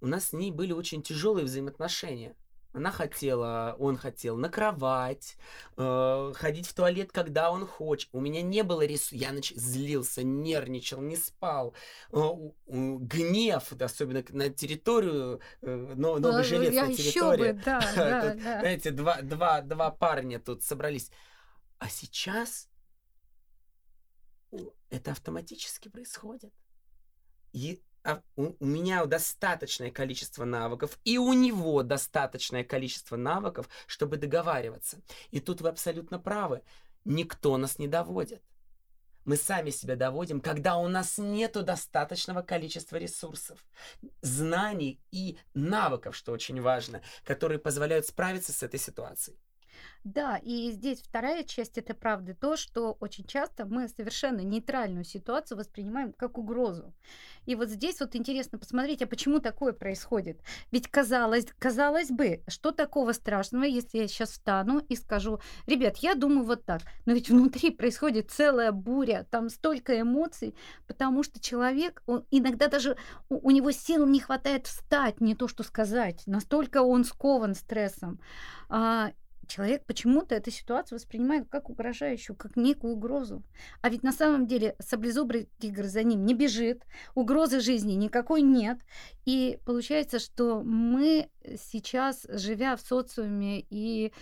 у 0.00 0.06
нас 0.06 0.28
с 0.28 0.32
ней 0.32 0.50
были 0.50 0.72
очень 0.72 1.02
тяжелые 1.02 1.44
взаимоотношения. 1.44 2.34
Она 2.72 2.92
хотела, 2.92 3.74
он 3.80 3.96
хотел 3.96 4.36
на 4.36 4.48
кровать, 4.48 5.36
э, 5.76 6.32
ходить 6.36 6.68
в 6.68 6.74
туалет, 6.74 7.10
когда 7.10 7.50
он 7.50 7.66
хочет. 7.66 8.08
У 8.12 8.20
меня 8.20 8.42
не 8.42 8.62
было 8.62 8.82
рису. 8.82 9.16
Я 9.16 9.32
нач... 9.32 9.52
злился, 9.56 10.22
нервничал, 10.22 11.00
не 11.00 11.16
спал. 11.16 11.74
Э, 12.12 12.30
гнев, 12.66 13.72
особенно 13.72 14.24
на 14.28 14.50
территорию, 14.50 15.40
э, 15.62 15.94
новой 15.96 16.44
железной 16.44 16.94
территории. 16.94 17.52
Бы, 17.52 17.62
да, 17.64 17.80
да, 17.96 18.34
да. 18.34 18.60
Знаете, 18.60 18.90
два, 18.92 19.20
два, 19.22 19.62
два 19.62 19.90
парня 19.90 20.38
тут 20.38 20.62
собрались. 20.62 21.10
А 21.78 21.88
сейчас 21.88 22.68
это 24.90 25.10
автоматически 25.10 25.88
происходит. 25.88 26.52
И 27.52 27.82
а 28.02 28.22
у, 28.36 28.54
у 28.58 28.66
меня 28.66 29.04
достаточное 29.06 29.90
количество 29.90 30.44
навыков, 30.44 30.98
и 31.04 31.18
у 31.18 31.32
него 31.32 31.82
достаточное 31.82 32.64
количество 32.64 33.16
навыков, 33.16 33.68
чтобы 33.86 34.16
договариваться. 34.16 35.00
И 35.30 35.40
тут 35.40 35.60
вы 35.60 35.68
абсолютно 35.68 36.18
правы. 36.18 36.62
Никто 37.04 37.56
нас 37.56 37.78
не 37.78 37.88
доводит. 37.88 38.42
Мы 39.24 39.36
сами 39.36 39.70
себя 39.70 39.96
доводим, 39.96 40.40
когда 40.40 40.76
у 40.76 40.88
нас 40.88 41.18
нет 41.18 41.52
достаточного 41.52 42.42
количества 42.42 42.96
ресурсов, 42.96 43.64
знаний 44.22 45.00
и 45.10 45.38
навыков, 45.52 46.16
что 46.16 46.32
очень 46.32 46.60
важно, 46.60 47.02
которые 47.24 47.58
позволяют 47.58 48.06
справиться 48.06 48.52
с 48.52 48.62
этой 48.62 48.80
ситуацией. 48.80 49.38
Да, 50.02 50.38
и 50.38 50.70
здесь 50.70 51.02
вторая 51.02 51.44
часть 51.44 51.76
этой 51.76 51.94
правды 51.94 52.34
то, 52.34 52.56
что 52.56 52.96
очень 53.00 53.24
часто 53.24 53.66
мы 53.66 53.86
совершенно 53.86 54.40
нейтральную 54.40 55.04
ситуацию 55.04 55.58
воспринимаем 55.58 56.14
как 56.14 56.38
угрозу. 56.38 56.94
И 57.44 57.54
вот 57.54 57.68
здесь 57.68 58.00
вот 58.00 58.16
интересно 58.16 58.58
посмотреть, 58.58 59.02
а 59.02 59.06
почему 59.06 59.40
такое 59.40 59.74
происходит? 59.74 60.40
Ведь 60.70 60.88
казалось, 60.88 61.46
казалось 61.58 62.08
бы, 62.08 62.42
что 62.48 62.70
такого 62.70 63.12
страшного, 63.12 63.64
если 63.64 63.98
я 63.98 64.08
сейчас 64.08 64.30
встану 64.30 64.78
и 64.78 64.96
скажу, 64.96 65.38
ребят, 65.66 65.98
я 65.98 66.14
думаю 66.14 66.44
вот 66.44 66.64
так, 66.64 66.80
но 67.04 67.12
ведь 67.12 67.28
внутри 67.28 67.70
происходит 67.70 68.30
целая 68.30 68.72
буря, 68.72 69.26
там 69.30 69.50
столько 69.50 70.00
эмоций, 70.00 70.54
потому 70.86 71.22
что 71.22 71.40
человек, 71.40 72.02
он 72.06 72.24
иногда 72.30 72.68
даже 72.68 72.96
у, 73.28 73.48
у 73.48 73.50
него 73.50 73.70
сил 73.70 74.06
не 74.06 74.20
хватает 74.20 74.66
встать, 74.66 75.20
не 75.20 75.34
то 75.34 75.46
что 75.46 75.62
сказать, 75.62 76.22
настолько 76.24 76.82
он 76.82 77.04
скован 77.04 77.54
стрессом. 77.54 78.18
А, 78.72 79.10
человек 79.46 79.84
почему-то 79.84 80.34
эту 80.34 80.50
ситуацию 80.50 80.98
воспринимает 80.98 81.48
как 81.48 81.70
угрожающую, 81.70 82.36
как 82.36 82.56
некую 82.56 82.94
угрозу. 82.94 83.42
А 83.80 83.90
ведь 83.90 84.02
на 84.02 84.12
самом 84.12 84.46
деле 84.46 84.76
саблезубрый 84.78 85.48
тигр 85.58 85.84
за 85.84 86.02
ним 86.02 86.24
не 86.24 86.34
бежит, 86.34 86.84
угрозы 87.14 87.60
жизни 87.60 87.92
никакой 87.92 88.42
нет. 88.42 88.78
И 89.24 89.58
получается, 89.64 90.18
что 90.18 90.62
мы 90.62 91.28
сейчас, 91.70 92.26
живя 92.28 92.76
в 92.76 92.80
социуме 92.80 93.64
и 93.70 94.12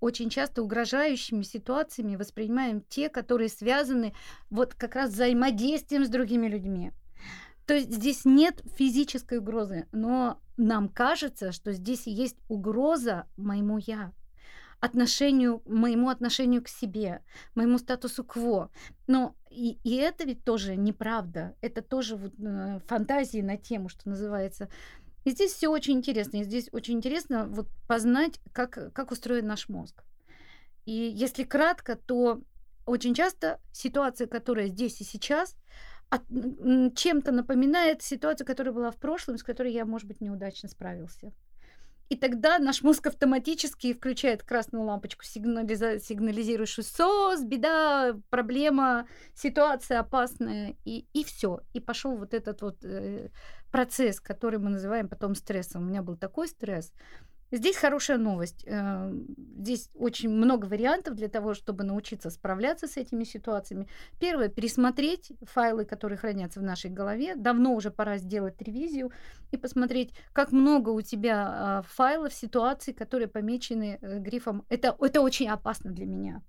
очень 0.00 0.30
часто 0.30 0.62
угрожающими 0.62 1.42
ситуациями, 1.42 2.16
воспринимаем 2.16 2.82
те, 2.88 3.08
которые 3.08 3.48
связаны 3.48 4.14
вот 4.50 4.74
как 4.74 4.94
раз 4.94 5.10
взаимодействием 5.10 6.04
с 6.04 6.08
другими 6.08 6.46
людьми. 6.48 6.92
То 7.66 7.74
есть 7.74 7.92
здесь 7.92 8.24
нет 8.24 8.62
физической 8.76 9.38
угрозы, 9.38 9.86
но 9.92 10.40
нам 10.56 10.88
кажется, 10.88 11.52
что 11.52 11.72
здесь 11.72 12.06
есть 12.06 12.38
угроза 12.48 13.26
моему 13.36 13.76
я 13.76 14.12
отношению, 14.80 15.62
моему 15.66 16.08
отношению 16.08 16.62
к 16.62 16.68
себе, 16.68 17.22
моему 17.54 17.78
статусу 17.78 18.24
кво. 18.24 18.70
Но 19.06 19.34
и, 19.50 19.78
и 19.82 19.96
это 19.96 20.24
ведь 20.24 20.44
тоже 20.44 20.76
неправда. 20.76 21.56
Это 21.60 21.82
тоже 21.82 22.16
вот, 22.16 22.34
э, 22.38 22.80
фантазии 22.86 23.40
на 23.40 23.56
тему, 23.56 23.88
что 23.88 24.08
называется. 24.08 24.68
И 25.24 25.30
здесь 25.30 25.52
все 25.52 25.68
очень 25.68 25.94
интересно. 25.94 26.38
И 26.38 26.44
здесь 26.44 26.68
очень 26.72 26.94
интересно 26.94 27.46
вот 27.46 27.68
познать, 27.86 28.40
как, 28.52 28.92
как 28.92 29.10
устроен 29.10 29.46
наш 29.46 29.68
мозг. 29.68 30.04
И 30.84 30.92
если 30.92 31.44
кратко, 31.44 31.96
то 31.96 32.40
очень 32.86 33.14
часто 33.14 33.60
ситуация, 33.72 34.26
которая 34.26 34.68
здесь 34.68 35.00
и 35.00 35.04
сейчас, 35.04 35.56
чем-то 36.10 37.32
напоминает 37.32 38.02
ситуацию, 38.02 38.46
которая 38.46 38.72
была 38.72 38.90
в 38.90 38.96
прошлом, 38.96 39.36
с 39.36 39.42
которой 39.42 39.72
я, 39.72 39.84
может 39.84 40.08
быть, 40.08 40.22
неудачно 40.22 40.68
справился. 40.68 41.32
И 42.08 42.16
тогда 42.16 42.58
наш 42.58 42.82
мозг 42.82 43.06
автоматически 43.06 43.92
включает 43.92 44.42
красную 44.42 44.84
лампочку, 44.84 45.24
сигнализа- 45.24 45.98
сигнализирующую 46.00 46.84
СОС, 46.84 47.42
беда, 47.42 48.16
проблема, 48.30 49.06
ситуация 49.34 50.00
опасная, 50.00 50.74
и, 50.86 51.06
и 51.12 51.24
все. 51.24 51.60
И 51.74 51.80
пошел 51.80 52.16
вот 52.16 52.32
этот 52.32 52.62
вот 52.62 52.82
э, 52.82 53.28
процесс, 53.70 54.20
который 54.20 54.58
мы 54.58 54.70
называем 54.70 55.08
потом 55.08 55.34
стрессом. 55.34 55.82
У 55.82 55.86
меня 55.86 56.02
был 56.02 56.16
такой 56.16 56.48
стресс, 56.48 56.92
Здесь 57.50 57.76
хорошая 57.76 58.18
новость. 58.18 58.64
Э, 58.66 59.10
здесь 59.58 59.90
очень 59.94 60.28
много 60.28 60.66
вариантов 60.66 61.14
для 61.14 61.28
того, 61.28 61.54
чтобы 61.54 61.82
научиться 61.84 62.28
справляться 62.30 62.86
с 62.86 62.96
этими 62.98 63.24
ситуациями. 63.24 63.88
Первое, 64.20 64.48
пересмотреть 64.48 65.32
файлы, 65.42 65.86
которые 65.86 66.18
хранятся 66.18 66.60
в 66.60 66.62
нашей 66.62 66.90
голове. 66.90 67.36
Давно 67.36 67.74
уже 67.74 67.90
пора 67.90 68.18
сделать 68.18 68.60
ревизию 68.60 69.10
и 69.50 69.56
посмотреть, 69.56 70.12
как 70.32 70.52
много 70.52 70.90
у 70.90 71.00
тебя 71.00 71.46
а, 71.48 71.82
файлов, 71.82 72.34
ситуаций, 72.34 72.92
которые 72.92 73.28
помечены 73.28 73.98
э, 74.00 74.18
грифом 74.18 74.64
«это, 74.68 74.94
это 75.00 75.22
очень 75.22 75.48
опасно 75.48 75.90
для 75.90 76.04
меня». 76.04 76.42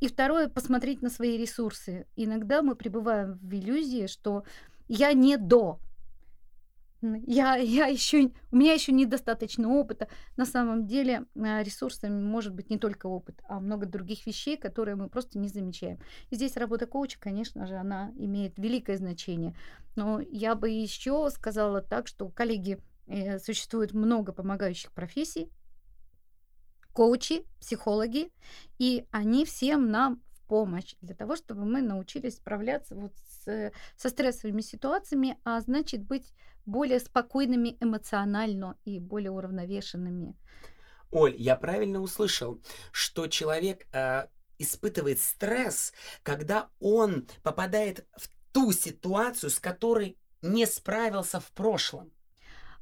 И 0.00 0.08
второе, 0.08 0.48
посмотреть 0.48 1.02
на 1.02 1.10
свои 1.10 1.36
ресурсы. 1.36 2.06
Иногда 2.16 2.62
мы 2.62 2.74
пребываем 2.74 3.38
в 3.42 3.54
иллюзии, 3.54 4.06
что 4.06 4.44
я 4.88 5.12
не 5.12 5.36
до, 5.36 5.78
я, 7.02 7.56
я 7.56 7.86
еще, 7.86 8.30
у 8.50 8.56
меня 8.56 8.74
еще 8.74 8.92
недостаточно 8.92 9.68
опыта. 9.68 10.08
На 10.36 10.44
самом 10.44 10.86
деле 10.86 11.24
а, 11.36 11.62
ресурсами 11.62 12.22
может 12.22 12.54
быть 12.54 12.70
не 12.70 12.78
только 12.78 13.06
опыт, 13.06 13.40
а 13.48 13.60
много 13.60 13.86
других 13.86 14.26
вещей, 14.26 14.56
которые 14.56 14.96
мы 14.96 15.08
просто 15.08 15.38
не 15.38 15.48
замечаем. 15.48 15.98
И 16.28 16.36
здесь 16.36 16.56
работа 16.56 16.86
коуча, 16.86 17.18
конечно 17.18 17.66
же, 17.66 17.76
она 17.76 18.12
имеет 18.16 18.58
великое 18.58 18.98
значение. 18.98 19.56
Но 19.96 20.20
я 20.20 20.54
бы 20.54 20.68
еще 20.68 21.30
сказала 21.30 21.80
так, 21.80 22.06
что, 22.06 22.28
коллеги, 22.28 22.78
э, 23.06 23.38
существует 23.38 23.92
много 23.94 24.32
помогающих 24.32 24.92
профессий, 24.92 25.50
коучи, 26.92 27.44
психологи, 27.60 28.30
и 28.78 29.06
они 29.10 29.44
всем 29.46 29.90
нам 29.90 30.22
помощь 30.48 30.96
для 31.00 31.14
того, 31.14 31.36
чтобы 31.36 31.64
мы 31.64 31.80
научились 31.80 32.36
справляться 32.36 32.94
вот 32.96 33.12
с, 33.44 33.72
со 33.96 34.08
стрессовыми 34.08 34.60
ситуациями, 34.60 35.38
а 35.44 35.60
значит 35.60 36.02
быть 36.02 36.32
более 36.66 37.00
спокойными 37.00 37.76
эмоционально 37.80 38.76
и 38.84 38.98
более 38.98 39.30
уравновешенными. 39.30 40.36
Оль, 41.10 41.34
я 41.36 41.56
правильно 41.56 42.00
услышал, 42.00 42.60
что 42.92 43.26
человек 43.26 43.86
э, 43.92 44.28
испытывает 44.58 45.18
стресс, 45.18 45.92
когда 46.22 46.68
он 46.78 47.26
попадает 47.42 48.06
в 48.16 48.28
ту 48.52 48.72
ситуацию, 48.72 49.50
с 49.50 49.58
которой 49.58 50.16
не 50.42 50.66
справился 50.66 51.40
в 51.40 51.50
прошлом. 51.52 52.12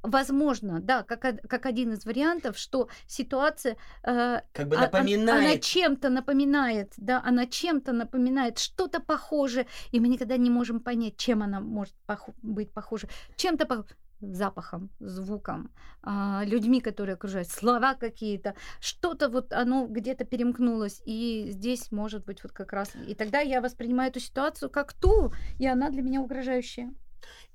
Возможно, 0.02 0.80
да, 0.80 1.02
как, 1.02 1.20
как 1.48 1.66
один 1.66 1.92
из 1.92 2.04
вариантов, 2.06 2.56
что 2.56 2.88
ситуация 3.06 3.76
э, 4.04 4.40
Как 4.52 4.68
бы 4.68 4.76
а- 4.76 4.78
он- 4.78 4.84
она 4.84 4.86
напоминает. 4.86 5.62
чем-то 5.62 6.08
напоминает, 6.08 6.92
да, 6.96 7.20
она 7.24 7.46
чем-то 7.46 7.92
напоминает, 7.92 8.58
что-то 8.58 9.00
похоже, 9.00 9.66
и 9.90 10.00
мы 10.00 10.08
никогда 10.08 10.36
не 10.36 10.50
можем 10.50 10.80
понять, 10.80 11.16
чем 11.16 11.42
она 11.42 11.60
может 11.60 11.94
пох- 12.06 12.34
быть 12.42 12.72
похожа. 12.72 13.08
Чем-то 13.36 13.66
по 13.66 13.84
запахом, 14.20 14.90
звуком, 15.00 15.70
а, 16.02 16.42
людьми, 16.44 16.80
которые 16.80 17.14
окружают, 17.14 17.48
слова 17.48 17.94
какие-то, 17.94 18.54
что-то 18.80 19.28
вот 19.28 19.52
оно 19.52 19.86
где-то 19.86 20.24
перемкнулось, 20.24 21.02
и 21.06 21.48
здесь 21.50 21.92
может 21.92 22.24
быть 22.24 22.42
вот 22.42 22.52
как 22.52 22.72
раз... 22.72 22.92
И 23.06 23.14
тогда 23.14 23.40
я 23.40 23.60
воспринимаю 23.60 24.10
эту 24.10 24.20
ситуацию 24.20 24.70
как 24.70 24.92
ту, 24.92 25.32
и 25.60 25.66
она 25.68 25.90
для 25.90 26.02
меня 26.02 26.20
угрожающая. 26.20 26.92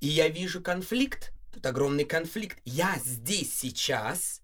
И 0.00 0.06
я 0.08 0.28
вижу 0.28 0.62
конфликт. 0.62 1.32
Тут 1.54 1.66
огромный 1.66 2.04
конфликт. 2.04 2.58
Я 2.64 2.98
здесь 3.04 3.56
сейчас 3.56 4.42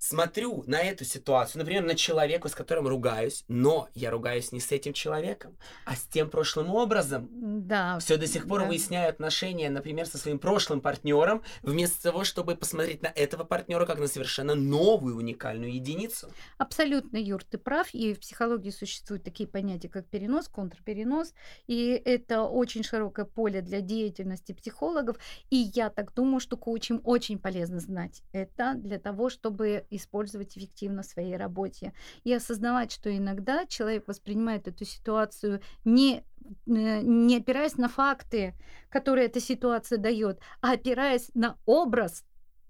смотрю 0.00 0.64
на 0.66 0.80
эту 0.80 1.04
ситуацию, 1.04 1.58
например, 1.60 1.84
на 1.84 1.94
человека, 1.94 2.48
с 2.48 2.54
которым 2.54 2.88
ругаюсь, 2.88 3.44
но 3.48 3.88
я 3.94 4.10
ругаюсь 4.10 4.50
не 4.50 4.58
с 4.58 4.72
этим 4.72 4.94
человеком, 4.94 5.56
а 5.84 5.94
с 5.94 6.02
тем 6.04 6.30
прошлым 6.30 6.70
образом. 6.70 7.28
Да. 7.30 7.98
Все 8.00 8.16
до 8.16 8.26
сих 8.26 8.48
пор 8.48 8.62
да. 8.62 8.66
выясняю 8.66 9.10
отношения, 9.10 9.68
например, 9.68 10.06
со 10.06 10.16
своим 10.16 10.38
прошлым 10.38 10.80
партнером, 10.80 11.42
вместо 11.62 12.02
того, 12.02 12.24
чтобы 12.24 12.56
посмотреть 12.56 13.02
на 13.02 13.08
этого 13.08 13.44
партнера 13.44 13.84
как 13.84 14.00
на 14.00 14.06
совершенно 14.06 14.54
новую 14.54 15.16
уникальную 15.16 15.74
единицу. 15.74 16.32
Абсолютно, 16.56 17.18
Юр, 17.18 17.44
ты 17.44 17.58
прав. 17.58 17.92
И 17.92 18.14
в 18.14 18.20
психологии 18.20 18.70
существуют 18.70 19.22
такие 19.22 19.48
понятия, 19.48 19.90
как 19.90 20.06
перенос, 20.06 20.48
контрперенос. 20.48 21.34
И 21.66 22.00
это 22.04 22.44
очень 22.44 22.82
широкое 22.82 23.26
поле 23.26 23.60
для 23.60 23.82
деятельности 23.82 24.52
психологов. 24.52 25.18
И 25.50 25.56
я 25.56 25.90
так 25.90 26.14
думаю, 26.14 26.40
что 26.40 26.56
коучам 26.56 27.02
очень 27.04 27.38
полезно 27.38 27.80
знать 27.80 28.22
это 28.32 28.74
для 28.74 28.98
того, 28.98 29.28
чтобы 29.28 29.84
использовать 29.90 30.56
эффективно 30.56 31.02
в 31.02 31.06
своей 31.06 31.36
работе. 31.36 31.92
И 32.24 32.32
осознавать, 32.32 32.92
что 32.92 33.14
иногда 33.14 33.66
человек 33.66 34.06
воспринимает 34.06 34.68
эту 34.68 34.84
ситуацию 34.84 35.60
не, 35.84 36.24
э, 36.66 37.00
не 37.02 37.36
опираясь 37.36 37.76
на 37.76 37.88
факты, 37.88 38.54
которые 38.88 39.26
эта 39.26 39.40
ситуация 39.40 39.98
дает, 39.98 40.40
а 40.60 40.72
опираясь 40.72 41.30
на 41.34 41.58
образ 41.66 42.24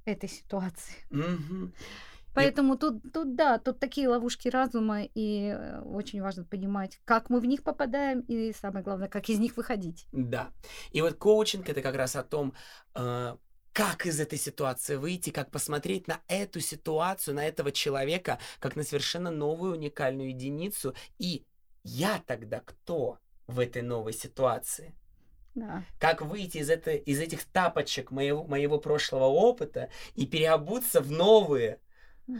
этой 0.04 0.28
ситуации. 0.28 0.96
Поэтому 2.34 2.76
тут, 2.76 3.02
тут, 3.12 3.34
да, 3.34 3.58
тут 3.58 3.80
такие 3.80 4.08
ловушки 4.08 4.48
разума, 4.48 5.02
и 5.02 5.48
э, 5.48 5.80
очень 5.82 6.22
важно 6.22 6.44
понимать, 6.44 7.00
как 7.04 7.28
мы 7.28 7.40
в 7.40 7.44
них 7.44 7.62
попадаем, 7.62 8.20
и 8.20 8.52
самое 8.52 8.84
главное, 8.84 9.08
как 9.08 9.28
из 9.28 9.38
них 9.38 9.56
выходить. 9.56 10.06
Да. 10.12 10.50
И 10.92 11.02
вот 11.02 11.14
коучинг 11.14 11.68
это 11.68 11.82
как 11.82 11.96
раз 11.96 12.14
о 12.16 12.22
том, 12.22 12.54
э, 12.94 13.36
как 13.72 14.06
из 14.06 14.20
этой 14.20 14.38
ситуации 14.38 14.96
выйти, 14.96 15.30
как 15.30 15.50
посмотреть 15.50 16.08
на 16.08 16.20
эту 16.28 16.60
ситуацию, 16.60 17.34
на 17.34 17.46
этого 17.46 17.72
человека, 17.72 18.38
как 18.58 18.76
на 18.76 18.82
совершенно 18.82 19.30
новую 19.30 19.72
уникальную 19.72 20.30
единицу. 20.30 20.94
И 21.18 21.44
я 21.84 22.22
тогда 22.26 22.60
кто 22.60 23.18
в 23.46 23.58
этой 23.60 23.82
новой 23.82 24.12
ситуации? 24.12 24.94
Да. 25.54 25.84
Как 25.98 26.22
выйти 26.22 26.58
из, 26.58 26.70
этой, 26.70 26.98
из 26.98 27.20
этих 27.20 27.44
тапочек 27.44 28.10
моего, 28.10 28.44
моего 28.44 28.78
прошлого 28.78 29.24
опыта 29.26 29.90
и 30.14 30.26
переобуться 30.26 31.00
в 31.00 31.10
новые? 31.10 31.80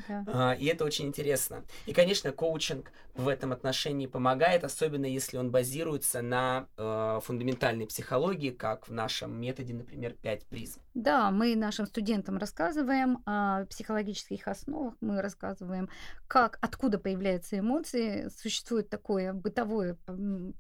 Да. 0.09 0.25
А, 0.27 0.53
И 0.55 0.67
это 0.67 0.85
очень 0.85 1.07
интересно. 1.07 1.65
И, 1.87 1.93
конечно, 1.93 2.33
коучинг 2.33 2.93
в 3.15 3.29
этом 3.29 3.53
отношении 3.53 4.07
помогает, 4.07 4.65
особенно 4.65 5.07
если 5.07 5.37
он 5.37 5.51
базируется 5.51 6.23
на 6.23 6.67
э, 6.77 7.21
фундаментальной 7.23 7.87
психологии, 7.87 8.51
как 8.51 8.89
в 8.89 8.93
нашем 8.93 9.41
методе, 9.41 9.75
например, 9.75 10.15
5 10.23 10.47
призм. 10.47 10.81
Да, 10.95 11.31
мы 11.31 11.57
нашим 11.57 11.87
студентам 11.87 12.39
рассказываем 12.39 13.23
о 13.27 13.65
психологических 13.67 14.49
основах, 14.49 14.95
мы 15.01 15.23
рассказываем, 15.23 15.89
как, 16.27 16.59
откуда 16.61 16.99
появляются 16.99 17.59
эмоции. 17.59 18.29
Существует 18.29 18.89
такое 18.89 19.33
бытовое 19.33 19.97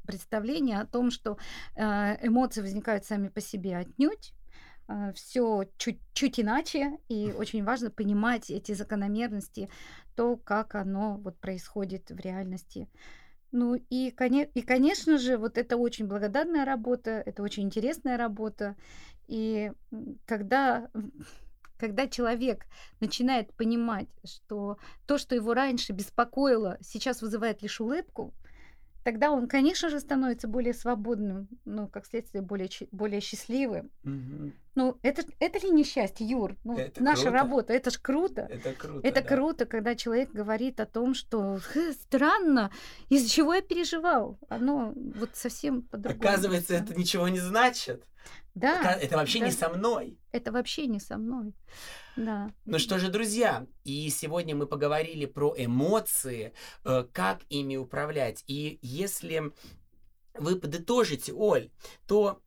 представление 0.06 0.80
о 0.80 0.86
том, 0.86 1.10
что 1.10 1.38
э, 1.76 2.26
эмоции 2.26 2.60
возникают 2.60 3.04
сами 3.04 3.28
по 3.28 3.40
себе 3.40 3.76
отнюдь. 3.76 4.32
Все 5.14 5.64
чуть, 5.76 6.00
чуть 6.12 6.40
иначе, 6.40 6.98
и 7.08 7.32
очень 7.36 7.64
важно 7.64 7.90
понимать 7.90 8.50
эти 8.50 8.72
закономерности, 8.72 9.70
то, 10.16 10.36
как 10.36 10.74
оно 10.74 11.16
вот 11.18 11.38
происходит 11.38 12.10
в 12.10 12.18
реальности. 12.18 12.88
Ну 13.52 13.74
и, 13.74 14.08
и, 14.10 14.62
конечно 14.62 15.18
же, 15.18 15.36
вот 15.36 15.58
это 15.58 15.76
очень 15.76 16.06
благодарная 16.06 16.64
работа, 16.64 17.22
это 17.24 17.42
очень 17.42 17.64
интересная 17.64 18.16
работа. 18.16 18.76
И 19.26 19.72
когда, 20.26 20.90
когда 21.78 22.06
человек 22.06 22.66
начинает 23.00 23.52
понимать, 23.54 24.08
что 24.24 24.78
то, 25.06 25.18
что 25.18 25.34
его 25.34 25.54
раньше 25.54 25.92
беспокоило, 25.92 26.78
сейчас 26.80 27.22
вызывает 27.22 27.62
лишь 27.62 27.80
улыбку, 27.80 28.34
тогда 29.02 29.30
он, 29.30 29.48
конечно 29.48 29.88
же, 29.88 30.00
становится 30.00 30.48
более 30.48 30.74
свободным, 30.74 31.48
ну, 31.64 31.88
как 31.88 32.06
следствие, 32.06 32.42
более, 32.42 32.68
более 32.90 33.20
счастливым. 33.20 33.90
Ну, 34.76 34.98
это, 35.02 35.24
это 35.40 35.58
ли 35.58 35.70
не 35.70 35.84
счастье, 35.84 36.26
Юр? 36.26 36.56
Ну, 36.64 36.78
Это 36.78 37.02
наша 37.02 37.22
круто. 37.22 37.36
работа, 37.36 37.72
это 37.72 37.90
ж 37.90 37.98
круто. 37.98 38.48
Это 38.48 38.72
круто. 38.72 39.06
Это 39.06 39.20
да. 39.20 39.26
круто, 39.26 39.66
когда 39.66 39.94
человек 39.94 40.30
говорит 40.30 40.80
о 40.80 40.86
том, 40.86 41.14
что 41.14 41.58
«Хы, 41.60 41.92
странно, 41.92 42.70
из-за 43.08 43.28
чего 43.28 43.54
я 43.54 43.62
переживал. 43.62 44.38
Оно 44.48 44.92
вот 44.94 45.30
совсем 45.34 45.82
по-другому. 45.82 46.22
Оказывается, 46.22 46.74
это 46.74 46.94
ничего 46.94 47.28
не 47.28 47.40
значит. 47.40 48.04
Да, 48.54 48.92
Это 48.94 49.16
вообще 49.16 49.40
не 49.40 49.50
да. 49.50 49.56
со 49.56 49.68
мной. 49.68 50.18
это 50.32 50.52
вообще 50.52 50.86
не 50.86 51.00
со 51.00 51.16
мной. 51.16 51.54
Да. 52.16 52.52
Ну 52.64 52.78
что 52.78 52.98
же, 52.98 53.08
друзья, 53.08 53.66
и 53.84 54.10
сегодня 54.10 54.54
мы 54.56 54.66
поговорили 54.66 55.26
про 55.26 55.54
эмоции, 55.56 56.52
э, 56.84 57.04
как 57.12 57.40
ими 57.48 57.76
управлять. 57.76 58.44
И 58.46 58.78
если 58.82 59.52
вы 60.34 60.56
подытожите, 60.56 61.32
Оль, 61.32 61.70
то 62.06 62.42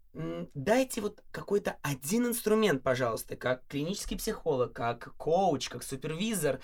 дайте 0.54 1.02
вот 1.02 1.24
какой-то 1.32 1.78
один 1.82 2.28
инструмент, 2.28 2.84
пожалуйста, 2.84 3.36
как 3.36 3.66
клинический 3.68 4.18
психолог, 4.18 4.74
как 4.74 5.16
коуч, 5.18 5.70
как 5.70 5.84
супервизор, 5.84 6.60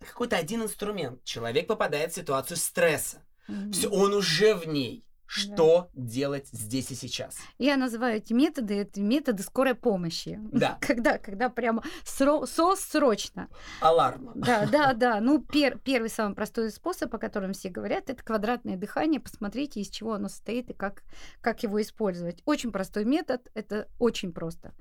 какой-то 0.00 0.36
один 0.36 0.62
инструмент. 0.62 1.24
Человек 1.24 1.66
попадает 1.66 2.12
в 2.12 2.16
ситуацию 2.16 2.56
стресса. 2.56 3.22
Мгм. 3.48 3.72
Все, 3.72 3.88
он 3.88 4.12
уже 4.12 4.54
в 4.54 4.66
ней. 4.66 5.04
Что 5.32 5.88
делать 5.94 6.48
здесь 6.52 6.90
и 6.90 6.94
сейчас? 6.94 7.38
Я 7.58 7.76
называю 7.78 8.16
эти 8.18 8.34
методы, 8.34 8.74
это 8.74 9.00
методы 9.00 9.42
скорой 9.42 9.74
помощи. 9.74 10.38
Да. 10.52 10.76
Когда, 10.86 11.16
когда 11.16 11.48
прямо 11.48 11.82
сро- 12.04 12.46
СОС 12.46 12.80
срочно. 12.80 13.48
Аларм. 13.80 14.32
Да, 14.34 14.66
да, 14.66 14.92
да. 14.94 15.20
Ну, 15.20 15.38
пер- 15.40 15.78
первый 15.82 16.10
самый 16.10 16.34
простой 16.34 16.70
способ, 16.70 17.14
о 17.14 17.18
котором 17.18 17.54
все 17.54 17.70
говорят, 17.70 18.10
это 18.10 18.22
квадратное 18.22 18.76
дыхание. 18.76 19.20
Посмотрите, 19.20 19.80
из 19.80 19.88
чего 19.88 20.12
оно 20.14 20.28
состоит 20.28 20.68
и 20.70 20.74
как, 20.74 21.02
как 21.40 21.62
его 21.62 21.80
использовать. 21.80 22.42
Очень 22.44 22.70
простой 22.70 23.04
метод, 23.06 23.50
это 23.54 23.88
очень 23.98 24.32
просто. 24.32 24.74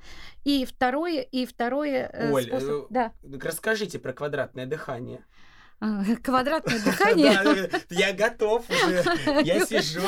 И 0.43 0.65
второе, 0.65 1.21
и 1.21 1.45
второе 1.45 2.09
э, 2.11 2.31
Оль, 2.31 2.43
способ... 2.43 2.69
э, 2.69 2.87
Да, 2.89 3.13
расскажите 3.41 3.99
про 3.99 4.11
квадратное 4.11 4.65
дыхание. 4.65 5.23
Квадратное 6.23 6.79
дыхание. 6.85 7.69
Я 7.89 8.13
готов 8.13 8.69
уже. 8.69 9.03
Я 9.43 9.65
сижу, 9.65 10.01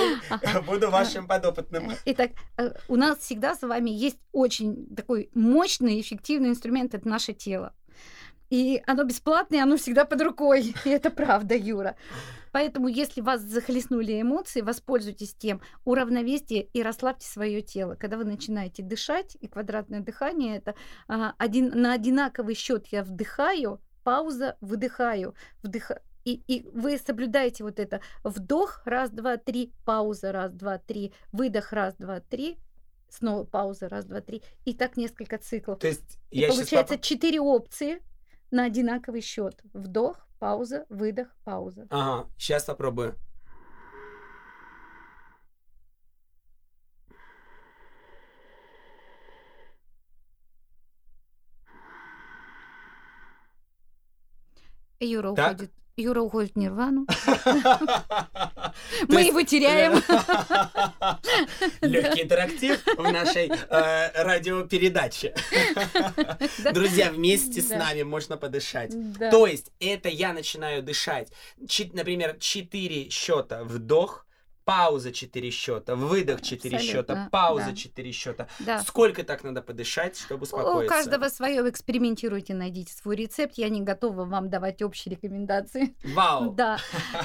буду 0.66 0.90
вашим 0.90 1.28
подопытным. 1.28 1.92
Итак, 2.06 2.32
э, 2.58 2.74
у 2.88 2.96
нас 2.96 3.20
всегда 3.20 3.56
с 3.56 3.62
вами 3.64 3.90
есть 3.90 4.20
очень 4.32 4.96
такой 4.96 5.30
мощный 5.34 5.96
и 5.96 6.02
эффективный 6.02 6.50
инструмент, 6.50 6.94
это 6.94 7.08
наше 7.08 7.34
тело. 7.34 7.74
И 8.52 8.84
оно 8.86 9.04
бесплатное, 9.04 9.64
оно 9.64 9.78
всегда 9.78 10.06
под 10.06 10.22
рукой. 10.22 10.76
И 10.86 10.90
это 10.90 11.10
правда, 11.10 11.56
Юра. 11.56 11.96
Поэтому, 12.52 12.88
если 12.88 13.22
вас 13.22 13.42
захлестнули 13.42 14.22
эмоции, 14.22 14.62
воспользуйтесь 14.62 15.34
тем, 15.34 15.60
уравновесьте 15.86 16.62
и 16.72 16.84
расслабьте 16.84 17.26
свое 17.26 17.64
тело. 17.64 17.96
Когда 17.96 18.16
вы 18.16 18.26
начинаете 18.26 18.84
дышать, 18.84 19.36
и 19.42 19.48
квадратное 19.48 20.02
дыхание 20.02 20.58
это 20.58 20.76
а, 21.08 21.34
один, 21.40 21.70
на 21.70 21.94
одинаковый 21.94 22.54
счет 22.54 22.86
я 22.92 23.04
вдыхаю, 23.04 23.82
пауза, 24.04 24.58
выдыхаю, 24.62 25.36
вдыха, 25.62 26.02
и, 26.26 26.42
и 26.48 26.68
вы 26.74 26.98
соблюдаете 26.98 27.64
вот 27.64 27.80
это 27.80 28.02
вдох, 28.24 28.82
раз, 28.86 29.10
два, 29.10 29.38
три, 29.38 29.74
пауза, 29.86 30.32
раз, 30.32 30.54
два, 30.54 30.78
три, 30.78 31.14
выдох, 31.32 31.74
раз, 31.74 31.96
два, 31.96 32.20
три, 32.20 32.58
снова 33.10 33.44
пауза, 33.44 33.90
раз, 33.90 34.06
два, 34.06 34.22
три, 34.22 34.42
и 34.66 34.74
так 34.74 34.98
несколько 34.98 35.38
циклов. 35.38 35.80
То 35.80 35.88
есть 35.88 36.20
И 36.32 36.40
я 36.40 36.48
получается 36.48 36.98
четыре 36.98 37.40
опции 37.40 38.02
на 38.52 38.66
одинаковый 38.66 39.22
счет. 39.22 39.62
Вдох, 39.74 40.28
пауза, 40.40 40.86
выдох, 40.90 41.28
пауза. 41.44 41.88
Ага, 41.90 42.30
сейчас 42.38 42.64
попробую. 42.66 43.16
Юра 55.04 55.34
Так. 55.34 55.54
уходит. 55.54 55.72
Юра 55.96 56.22
уходит 56.22 56.54
в 56.54 56.58
нирвану. 56.58 57.06
Мы 59.08 59.22
его 59.22 59.44
теряем. 59.44 59.94
Легкий 61.82 62.24
интерактив 62.24 62.84
в 62.98 63.12
нашей 63.12 63.50
э, 63.50 64.24
радиопередаче. 64.24 65.36
Друзья, 66.74 67.12
вместе 67.12 67.62
с 67.62 67.70
нами 67.70 68.04
можно 68.04 68.38
подышать. 68.38 68.94
То 69.32 69.46
есть 69.46 69.72
это 69.80 70.10
я 70.10 70.34
начинаю 70.34 70.82
дышать. 70.82 71.32
Например, 71.94 72.38
4 72.40 73.10
счета 73.10 73.64
вдох, 73.64 74.23
пауза 74.66 75.12
4 75.12 75.52
счета, 75.52 75.96
выдох 75.96 76.42
4 76.42 76.80
счета, 76.80 77.30
пауза 77.32 77.68
да. 77.68 77.76
4 77.76 78.12
счета. 78.12 78.48
Да. 78.60 78.82
Сколько 78.82 79.24
так 79.24 79.44
надо 79.44 79.62
подышать, 79.62 80.18
чтобы 80.18 80.44
успокоиться? 80.44 80.86
У 80.86 80.88
каждого 80.88 81.30
свое, 81.30 81.68
экспериментируйте, 81.70 82.54
найдите 82.54 82.94
свой 82.94 83.16
рецепт. 83.16 83.58
Я 83.58 83.70
не 83.70 83.82
готова 83.82 84.26
вам 84.26 84.50
давать 84.50 84.82
общие 84.82 85.16
рекомендации. 85.16 85.96
Вау! 86.14 86.54
Да. 86.64 86.78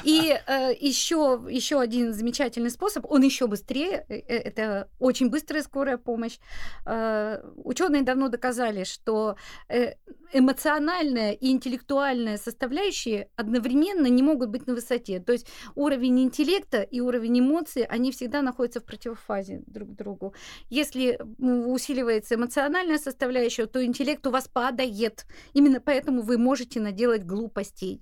И 0.03 0.37
э, 0.47 0.73
еще, 0.79 1.41
еще 1.49 1.79
один 1.79 2.13
замечательный 2.13 2.71
способ, 2.71 3.05
он 3.09 3.21
еще 3.21 3.47
быстрее, 3.47 4.05
э, 4.09 4.15
э, 4.15 4.37
это 4.37 4.89
очень 4.99 5.29
быстрая 5.29 5.61
скорая 5.63 5.97
помощь. 5.97 6.39
Э, 6.85 7.41
ученые 7.63 8.01
давно 8.01 8.27
доказали, 8.29 8.83
что 8.83 9.35
э, 9.67 9.93
эмоциональная 10.33 11.31
и 11.33 11.51
интеллектуальная 11.51 12.37
составляющие 12.37 13.29
одновременно 13.35 14.07
не 14.07 14.23
могут 14.23 14.49
быть 14.49 14.67
на 14.67 14.73
высоте. 14.73 15.19
То 15.19 15.31
есть 15.33 15.47
уровень 15.75 16.21
интеллекта 16.21 16.81
и 16.81 16.99
уровень 16.99 17.28
эмоций, 17.37 17.83
они 17.83 18.11
всегда 18.11 18.41
находятся 18.41 18.79
в 18.79 18.85
противофазе 18.85 19.61
друг 19.67 19.89
к 19.89 19.95
другу. 19.95 20.33
Если 20.69 21.19
усиливается 21.37 22.35
эмоциональная 22.35 22.97
составляющая, 22.97 23.67
то 23.67 23.83
интеллект 23.83 24.25
у 24.25 24.31
вас 24.31 24.47
падает. 24.47 25.25
Именно 25.53 25.81
поэтому 25.81 26.21
вы 26.21 26.37
можете 26.37 26.79
наделать 26.79 27.25
глупостей. 27.25 28.01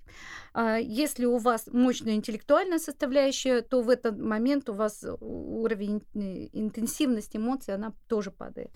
А 0.54 0.78
если 0.78 1.26
у 1.26 1.38
вас 1.38 1.68
мощная 1.72 2.14
интеллектуальная 2.14 2.80
составляющая, 2.80 3.62
то 3.62 3.82
в 3.82 3.90
этот 3.90 4.18
момент 4.20 4.70
у 4.70 4.74
вас 4.74 5.04
уровень 5.20 6.02
э, 6.16 6.48
интенсивности 6.54 7.38
эмоций, 7.38 7.74
она 7.74 7.94
тоже 8.08 8.32
падает 8.32 8.72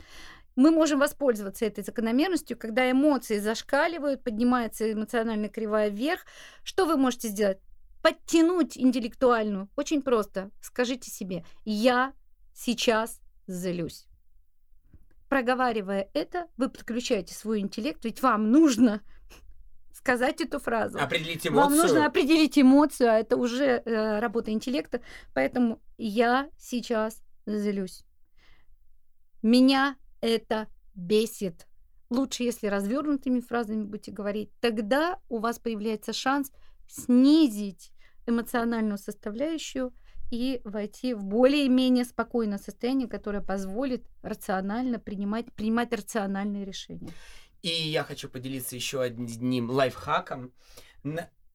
мы 0.55 0.71
можем 0.71 0.99
воспользоваться 0.99 1.65
этой 1.65 1.83
закономерностью, 1.83 2.57
когда 2.57 2.89
эмоции 2.91 3.39
зашкаливают, 3.39 4.23
поднимается 4.23 4.91
эмоциональная 4.91 5.49
кривая 5.49 5.89
вверх. 5.89 6.25
Что 6.63 6.85
вы 6.85 6.97
можете 6.97 7.29
сделать? 7.29 7.59
Подтянуть 8.01 8.77
интеллектуальную. 8.77 9.69
Очень 9.75 10.01
просто. 10.01 10.51
Скажите 10.61 11.11
себе, 11.11 11.45
я 11.65 12.13
сейчас 12.53 13.21
злюсь. 13.47 14.07
Проговаривая 15.29 16.09
это, 16.13 16.47
вы 16.57 16.69
подключаете 16.69 17.33
свой 17.33 17.59
интеллект, 17.59 18.03
ведь 18.03 18.21
вам 18.21 18.51
нужно 18.51 19.01
сказать 19.93 20.41
эту 20.41 20.59
фразу. 20.59 20.99
Определить 20.99 21.47
эмоцию. 21.47 21.69
Вам 21.69 21.75
нужно 21.77 22.05
определить 22.05 22.59
эмоцию, 22.59 23.11
а 23.11 23.19
это 23.19 23.37
уже 23.37 23.65
э, 23.65 24.19
работа 24.19 24.51
интеллекта. 24.51 25.01
Поэтому 25.33 25.81
я 25.97 26.49
сейчас 26.57 27.21
злюсь. 27.45 28.03
Меня 29.41 29.95
это 30.19 30.67
бесит. 30.95 31.67
Лучше, 32.09 32.43
если 32.43 32.67
развернутыми 32.67 33.39
фразами 33.39 33.83
будете 33.83 34.11
говорить, 34.11 34.51
тогда 34.59 35.19
у 35.29 35.39
вас 35.39 35.59
появляется 35.59 36.11
шанс 36.11 36.51
снизить 36.91 37.91
эмоциональную 38.27 38.97
составляющую 38.97 39.93
и 40.29 40.61
войти 40.63 41.13
в 41.13 41.23
более-менее 41.23 42.05
спокойное 42.05 42.57
состояние, 42.57 43.07
которое 43.07 43.41
позволит 43.41 44.05
рационально 44.21 44.99
принимать, 44.99 45.51
принимать 45.53 45.93
рациональные 45.93 46.65
решения. 46.65 47.11
И 47.61 47.69
я 47.69 48.03
хочу 48.03 48.29
поделиться 48.29 48.75
еще 48.75 49.01
одним 49.01 49.69
лайфхаком 49.69 50.51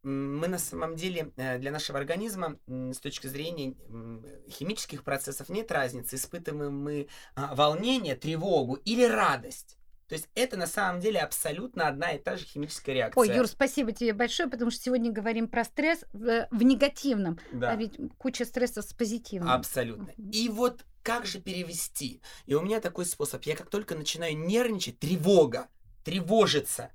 мы 0.07 0.47
на 0.47 0.59
самом 0.59 0.95
деле 0.95 1.33
э, 1.37 1.59
для 1.59 1.73
нашего 1.73 1.99
организма 1.99 2.61
с 2.69 2.99
точки 2.99 3.27
зрения 3.27 3.75
химических 4.49 5.03
процессов 5.03 5.49
нет 5.49 5.73
разницы, 5.73 6.15
испытываем 6.15 6.79
мы 6.79 7.09
а, 7.35 7.57
волнение, 7.57 8.15
тревогу 8.15 8.75
или 8.75 9.03
радость. 9.03 9.76
То 10.09 10.15
есть 10.15 10.29
это 10.35 10.57
на 10.57 10.67
самом 10.67 11.01
деле 11.01 11.21
абсолютно 11.21 11.89
одна 11.89 12.13
и 12.13 12.19
та 12.19 12.37
же 12.37 12.45
химическая 12.45 12.95
реакция. 12.95 13.21
Ой, 13.21 13.35
Юр, 13.35 13.47
спасибо 13.47 13.93
тебе 13.93 14.13
большое, 14.13 14.49
потому 14.49 14.71
что 14.71 14.83
сегодня 14.83 15.11
говорим 15.11 15.49
про 15.49 15.65
стресс 15.65 16.05
в, 16.13 16.47
в 16.51 16.63
негативном, 16.63 17.39
да. 17.53 17.73
а 17.73 17.77
ведь 17.77 17.99
куча 18.19 18.45
стрессов 18.45 18.85
с 18.85 18.93
позитивным. 18.95 19.51
Абсолютно. 19.51 20.11
И 20.17 20.49
вот 20.49 20.85
как 21.03 21.27
же 21.27 21.41
перевести? 21.41 22.21
И 22.47 22.55
у 22.55 22.63
меня 22.63 22.81
такой 22.81 23.05
способ. 23.07 23.43
Я 23.45 23.57
как 23.57 23.69
только 23.69 23.95
начинаю 23.95 24.37
нервничать, 24.37 24.99
тревога, 24.99 25.69
тревожиться, 26.05 26.93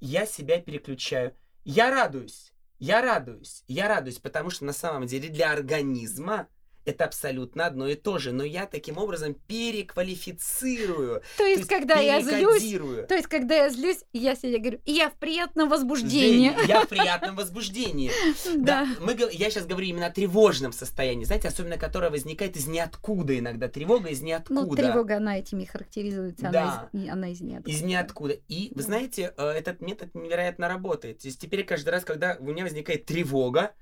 я 0.00 0.26
себя 0.26 0.60
переключаю 0.60 1.34
я 1.64 1.90
радуюсь. 1.90 2.52
Я 2.78 3.00
радуюсь. 3.00 3.64
Я 3.68 3.88
радуюсь, 3.88 4.18
потому 4.18 4.50
что 4.50 4.66
на 4.66 4.74
самом 4.74 5.06
деле 5.06 5.30
для 5.30 5.50
организма 5.50 6.48
это 6.84 7.04
абсолютно 7.04 7.66
одно 7.66 7.88
и 7.88 7.94
то 7.94 8.18
же, 8.18 8.32
но 8.32 8.44
я 8.44 8.66
таким 8.66 8.98
образом 8.98 9.34
переквалифицирую. 9.34 11.22
То 11.36 11.44
есть, 11.44 11.54
то 11.54 11.60
есть 11.60 11.68
когда 11.68 12.00
я 12.00 12.20
злюсь, 12.20 12.62
то 13.08 13.14
есть, 13.14 13.26
когда 13.28 13.54
я 13.54 13.70
злюсь, 13.70 14.04
я 14.12 14.34
себе 14.34 14.58
говорю, 14.58 14.80
я 14.84 15.10
в 15.10 15.14
приятном 15.14 15.68
возбуждении. 15.68 16.52
Я 16.66 16.82
в 16.82 16.88
приятном 16.88 17.36
возбуждении. 17.36 18.10
Да. 18.54 18.86
Мы, 19.00 19.16
я 19.32 19.50
сейчас 19.50 19.66
говорю 19.66 19.86
именно 19.86 20.06
о 20.06 20.10
тревожном 20.10 20.72
состоянии, 20.72 21.24
знаете, 21.24 21.48
особенно 21.48 21.76
которое 21.76 22.10
возникает 22.10 22.56
из 22.56 22.66
ниоткуда 22.66 23.38
иногда. 23.38 23.68
Тревога 23.68 24.08
из 24.10 24.22
ниоткуда. 24.22 24.60
Ну, 24.60 24.74
тревога, 24.74 25.16
она 25.16 25.38
этими 25.38 25.64
характеризуется, 25.64 26.48
да. 26.50 26.88
она, 26.92 27.04
из, 27.04 27.08
она 27.10 27.32
из 27.32 27.40
ниоткуда. 27.40 27.70
Из 27.70 27.82
ниоткуда. 27.82 28.34
И, 28.48 28.72
вы 28.74 28.82
знаете, 28.82 29.34
э, 29.36 29.48
этот 29.48 29.80
метод 29.80 30.14
невероятно 30.14 30.68
работает. 30.68 31.18
То 31.18 31.28
есть 31.28 31.40
теперь 31.40 31.64
каждый 31.64 31.90
раз, 31.90 32.04
когда 32.04 32.36
у 32.38 32.44
меня 32.44 32.64
возникает 32.64 33.06
тревога, 33.06 33.72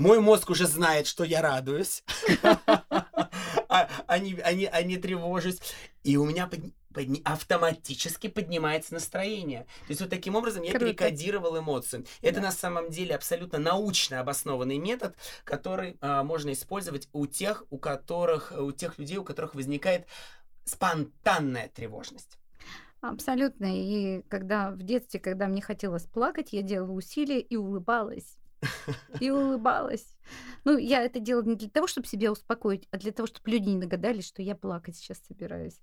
мой 0.00 0.18
мозг 0.20 0.50
уже 0.50 0.66
знает, 0.66 1.06
что 1.06 1.24
я 1.24 1.42
радуюсь, 1.42 2.02
а, 3.68 4.18
не, 4.18 4.96
тревожусь. 4.96 5.60
И 6.02 6.16
у 6.16 6.24
меня 6.24 6.48
автоматически 7.24 8.28
поднимается 8.28 8.94
настроение. 8.94 9.66
То 9.86 9.90
есть 9.90 10.00
вот 10.00 10.10
таким 10.10 10.34
образом 10.34 10.62
я 10.62 10.70
Круто. 10.70 10.86
перекодировал 10.86 11.58
эмоцию. 11.58 12.06
Это 12.22 12.36
да. 12.36 12.46
на 12.46 12.52
самом 12.52 12.90
деле 12.90 13.14
абсолютно 13.14 13.58
научно 13.58 14.20
обоснованный 14.20 14.78
метод, 14.78 15.14
который 15.44 15.98
а, 16.00 16.24
можно 16.24 16.52
использовать 16.52 17.08
у 17.12 17.26
тех, 17.26 17.64
у 17.70 17.78
которых, 17.78 18.52
у 18.56 18.72
тех 18.72 18.98
людей, 18.98 19.18
у 19.18 19.24
которых 19.24 19.54
возникает 19.54 20.06
спонтанная 20.64 21.68
тревожность. 21.68 22.38
Абсолютно. 23.02 23.66
И 23.66 24.22
когда 24.28 24.70
в 24.70 24.82
детстве, 24.82 25.20
когда 25.20 25.46
мне 25.46 25.62
хотелось 25.62 26.04
плакать, 26.04 26.52
я 26.52 26.62
делала 26.62 26.92
усилия 26.92 27.40
и 27.40 27.56
улыбалась 27.56 28.39
и 29.20 29.30
улыбалась. 29.30 30.16
Ну, 30.64 30.76
я 30.76 31.02
это 31.02 31.20
делала 31.20 31.44
не 31.44 31.56
для 31.56 31.70
того, 31.70 31.86
чтобы 31.86 32.06
себя 32.06 32.30
успокоить, 32.30 32.86
а 32.90 32.98
для 32.98 33.12
того, 33.12 33.26
чтобы 33.26 33.50
люди 33.50 33.68
не 33.68 33.80
догадались, 33.80 34.26
что 34.26 34.42
я 34.42 34.54
плакать 34.54 34.96
сейчас 34.96 35.20
собираюсь. 35.26 35.80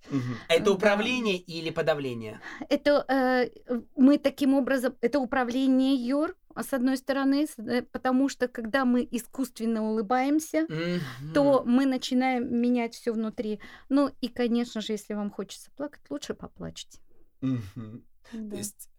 А 0.47 0.53
это 0.53 0.71
управление 0.71 1.39
да. 1.39 1.53
или 1.53 1.69
подавление? 1.69 2.39
Это 2.69 3.03
э, 3.07 3.49
мы 3.95 4.17
таким 4.17 4.53
образом, 4.53 4.95
это 5.01 5.19
управление 5.19 5.95
Йор, 5.95 6.35
с 6.55 6.73
одной 6.73 6.97
стороны, 6.97 7.47
э, 7.57 7.81
потому 7.81 8.29
что 8.29 8.47
когда 8.47 8.85
мы 8.85 9.07
искусственно 9.09 9.83
улыбаемся, 9.83 10.65
mm-hmm. 10.65 11.33
то 11.33 11.63
мы 11.65 11.85
начинаем 11.85 12.55
менять 12.55 12.95
все 12.95 13.11
внутри. 13.11 13.59
Ну 13.89 14.11
и, 14.21 14.27
конечно 14.27 14.81
же, 14.81 14.93
если 14.93 15.13
вам 15.13 15.31
хочется 15.31 15.71
плакать, 15.75 16.01
лучше 16.09 16.33
поплачьте. 16.33 16.99
Mm-hmm. 17.41 18.03
Да. 18.33 18.49
То 18.49 18.57
есть 18.57 18.89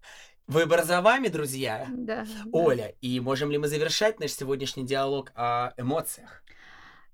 Выбор 0.48 0.82
за 0.82 1.02
вами, 1.02 1.28
друзья. 1.28 1.86
Да. 1.90 2.26
Оля, 2.52 2.86
да. 2.86 2.92
и 3.02 3.20
можем 3.20 3.50
ли 3.50 3.58
мы 3.58 3.68
завершать 3.68 4.18
наш 4.18 4.30
сегодняшний 4.32 4.86
диалог 4.86 5.30
о 5.34 5.74
эмоциях? 5.76 6.42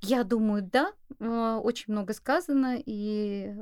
Я 0.00 0.22
думаю, 0.22 0.62
да. 0.62 0.92
Э, 1.18 1.58
очень 1.60 1.86
много 1.88 2.14
сказано, 2.14 2.78
и 2.78 3.52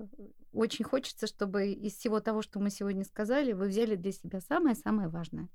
очень 0.53 0.85
хочется, 0.85 1.27
чтобы 1.27 1.73
из 1.73 1.97
всего 1.97 2.21
того, 2.21 2.43
что 2.43 2.61
мы 2.61 2.69
сегодня 2.69 3.03
сказали, 3.03 3.55
вы 3.55 3.69
взяли 3.69 3.97
для 3.97 4.13
себя 4.13 4.43
самое-самое 4.43 5.09
важное. 5.09 5.49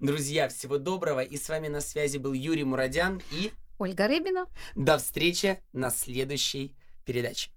Друзья, 0.00 0.48
всего 0.48 0.78
доброго. 0.78 1.22
И 1.22 1.36
с 1.36 1.48
вами 1.48 1.68
на 1.68 1.80
связи 1.80 2.18
был 2.18 2.32
Юрий 2.32 2.64
Мурадян 2.64 3.22
и... 3.30 3.52
Ольга 3.78 4.08
Рыбина. 4.08 4.46
До 4.74 4.98
встречи 4.98 5.62
на 5.72 5.90
следующей 5.90 6.74
передаче. 7.04 7.52